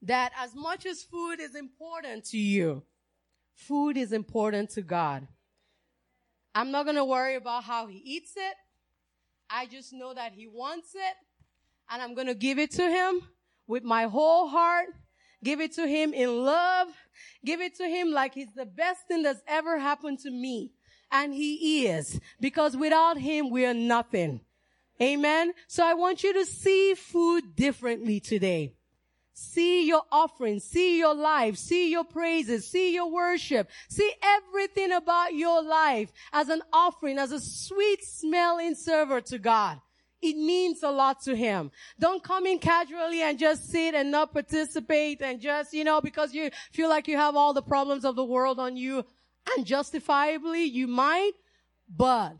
That 0.00 0.32
as 0.34 0.54
much 0.54 0.86
as 0.86 1.02
food 1.02 1.38
is 1.38 1.54
important 1.54 2.24
to 2.30 2.38
you, 2.38 2.82
food 3.54 3.98
is 3.98 4.14
important 4.14 4.70
to 4.70 4.80
God. 4.80 5.28
I'm 6.54 6.70
not 6.70 6.84
going 6.84 6.96
to 6.96 7.04
worry 7.04 7.34
about 7.34 7.64
how 7.64 7.88
he 7.88 7.98
eats 7.98 8.32
it. 8.38 8.54
I 9.50 9.66
just 9.66 9.92
know 9.92 10.14
that 10.14 10.32
he 10.32 10.46
wants 10.46 10.94
it 10.94 11.16
and 11.90 12.00
I'm 12.00 12.14
going 12.14 12.28
to 12.28 12.34
give 12.34 12.58
it 12.58 12.70
to 12.72 12.88
him 12.88 13.20
with 13.66 13.84
my 13.84 14.04
whole 14.04 14.48
heart. 14.48 14.88
Give 15.44 15.60
it 15.60 15.74
to 15.74 15.86
him 15.86 16.14
in 16.14 16.42
love. 16.42 16.88
Give 17.44 17.60
it 17.60 17.76
to 17.76 17.84
him 17.84 18.12
like 18.12 18.32
he's 18.32 18.54
the 18.56 18.64
best 18.64 19.00
thing 19.08 19.24
that's 19.24 19.42
ever 19.46 19.78
happened 19.78 20.20
to 20.20 20.30
me. 20.30 20.72
And 21.12 21.34
he 21.34 21.86
is 21.86 22.18
because 22.40 22.78
without 22.78 23.18
him, 23.18 23.50
we 23.50 23.66
are 23.66 23.74
nothing. 23.74 24.40
Amen. 25.00 25.52
So 25.68 25.86
I 25.86 25.94
want 25.94 26.24
you 26.24 26.32
to 26.34 26.44
see 26.44 26.94
food 26.94 27.54
differently 27.54 28.20
today. 28.20 28.74
See 29.32 29.86
your 29.86 30.02
offering, 30.10 30.58
see 30.58 30.98
your 30.98 31.14
life, 31.14 31.56
see 31.56 31.92
your 31.92 32.02
praises, 32.02 32.68
see 32.68 32.92
your 32.92 33.08
worship, 33.08 33.70
see 33.88 34.12
everything 34.20 34.90
about 34.90 35.32
your 35.32 35.62
life 35.62 36.10
as 36.32 36.48
an 36.48 36.60
offering, 36.72 37.18
as 37.18 37.30
a 37.30 37.38
sweet 37.38 38.02
smelling 38.02 38.74
server 38.74 39.20
to 39.20 39.38
God. 39.38 39.80
It 40.20 40.36
means 40.36 40.82
a 40.82 40.90
lot 40.90 41.22
to 41.22 41.36
him. 41.36 41.70
Don't 42.00 42.24
come 42.24 42.46
in 42.46 42.58
casually 42.58 43.22
and 43.22 43.38
just 43.38 43.70
sit 43.70 43.94
and 43.94 44.10
not 44.10 44.32
participate 44.32 45.22
and 45.22 45.40
just, 45.40 45.72
you 45.72 45.84
know, 45.84 46.00
because 46.00 46.34
you 46.34 46.50
feel 46.72 46.88
like 46.88 47.06
you 47.06 47.16
have 47.16 47.36
all 47.36 47.54
the 47.54 47.62
problems 47.62 48.04
of 48.04 48.16
the 48.16 48.24
world 48.24 48.58
on 48.58 48.76
you 48.76 49.04
and 49.56 49.64
justifiably 49.64 50.64
you 50.64 50.88
might, 50.88 51.32
but 51.88 52.36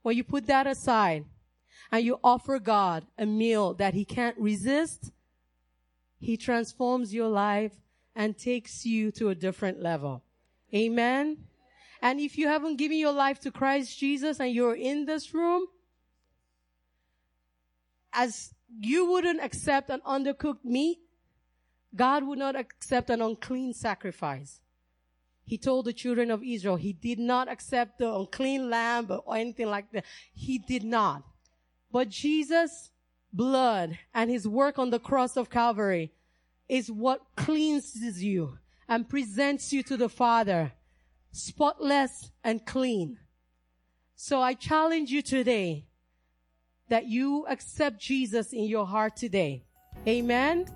when 0.00 0.16
you 0.16 0.24
put 0.24 0.46
that 0.46 0.66
aside 0.66 1.26
and 1.90 2.04
you 2.04 2.18
offer 2.22 2.58
God 2.58 3.06
a 3.18 3.26
meal 3.26 3.74
that 3.74 3.94
he 3.94 4.04
can't 4.04 4.36
resist, 4.38 5.12
he 6.20 6.36
transforms 6.36 7.14
your 7.14 7.28
life 7.28 7.72
and 8.14 8.36
takes 8.36 8.84
you 8.84 9.10
to 9.12 9.30
a 9.30 9.34
different 9.34 9.80
level. 9.80 10.22
Amen. 10.74 11.38
And 12.02 12.20
if 12.20 12.36
you 12.36 12.48
haven't 12.48 12.76
given 12.76 12.98
your 12.98 13.12
life 13.12 13.40
to 13.40 13.50
Christ 13.50 13.98
Jesus 13.98 14.40
and 14.40 14.52
you're 14.52 14.74
in 14.74 15.06
this 15.06 15.32
room, 15.34 15.66
as 18.12 18.54
you 18.80 19.10
wouldn't 19.10 19.42
accept 19.42 19.90
an 19.90 20.00
undercooked 20.06 20.64
meat, 20.64 20.98
God 21.94 22.24
would 22.24 22.38
not 22.38 22.56
accept 22.56 23.10
an 23.10 23.22
unclean 23.22 23.72
sacrifice. 23.72 24.60
He 25.44 25.56
told 25.56 25.86
the 25.86 25.92
children 25.92 26.30
of 26.30 26.42
Israel 26.42 26.76
he 26.76 26.92
did 26.92 27.18
not 27.18 27.48
accept 27.48 27.98
the 27.98 28.14
unclean 28.14 28.68
lamb 28.68 29.10
or 29.10 29.34
anything 29.36 29.68
like 29.68 29.90
that. 29.92 30.04
He 30.34 30.58
did 30.58 30.84
not. 30.84 31.22
But 31.90 32.08
Jesus' 32.08 32.90
blood 33.32 33.98
and 34.14 34.30
his 34.30 34.46
work 34.46 34.78
on 34.78 34.90
the 34.90 34.98
cross 34.98 35.36
of 35.36 35.50
Calvary 35.50 36.12
is 36.68 36.90
what 36.90 37.22
cleanses 37.36 38.22
you 38.22 38.58
and 38.88 39.08
presents 39.08 39.72
you 39.72 39.82
to 39.84 39.96
the 39.96 40.08
Father, 40.08 40.72
spotless 41.32 42.30
and 42.44 42.64
clean. 42.64 43.18
So 44.16 44.40
I 44.40 44.54
challenge 44.54 45.10
you 45.10 45.22
today 45.22 45.86
that 46.88 47.06
you 47.06 47.46
accept 47.48 48.00
Jesus 48.00 48.52
in 48.52 48.64
your 48.64 48.86
heart 48.86 49.16
today. 49.16 49.64
Amen. 50.06 50.66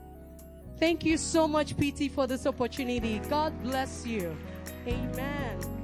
Thank 0.78 1.04
you 1.04 1.16
so 1.16 1.46
much, 1.46 1.76
PT, 1.76 2.10
for 2.10 2.26
this 2.26 2.46
opportunity. 2.46 3.20
God 3.30 3.52
bless 3.62 4.06
you. 4.06 4.36
Amen. 4.86 5.81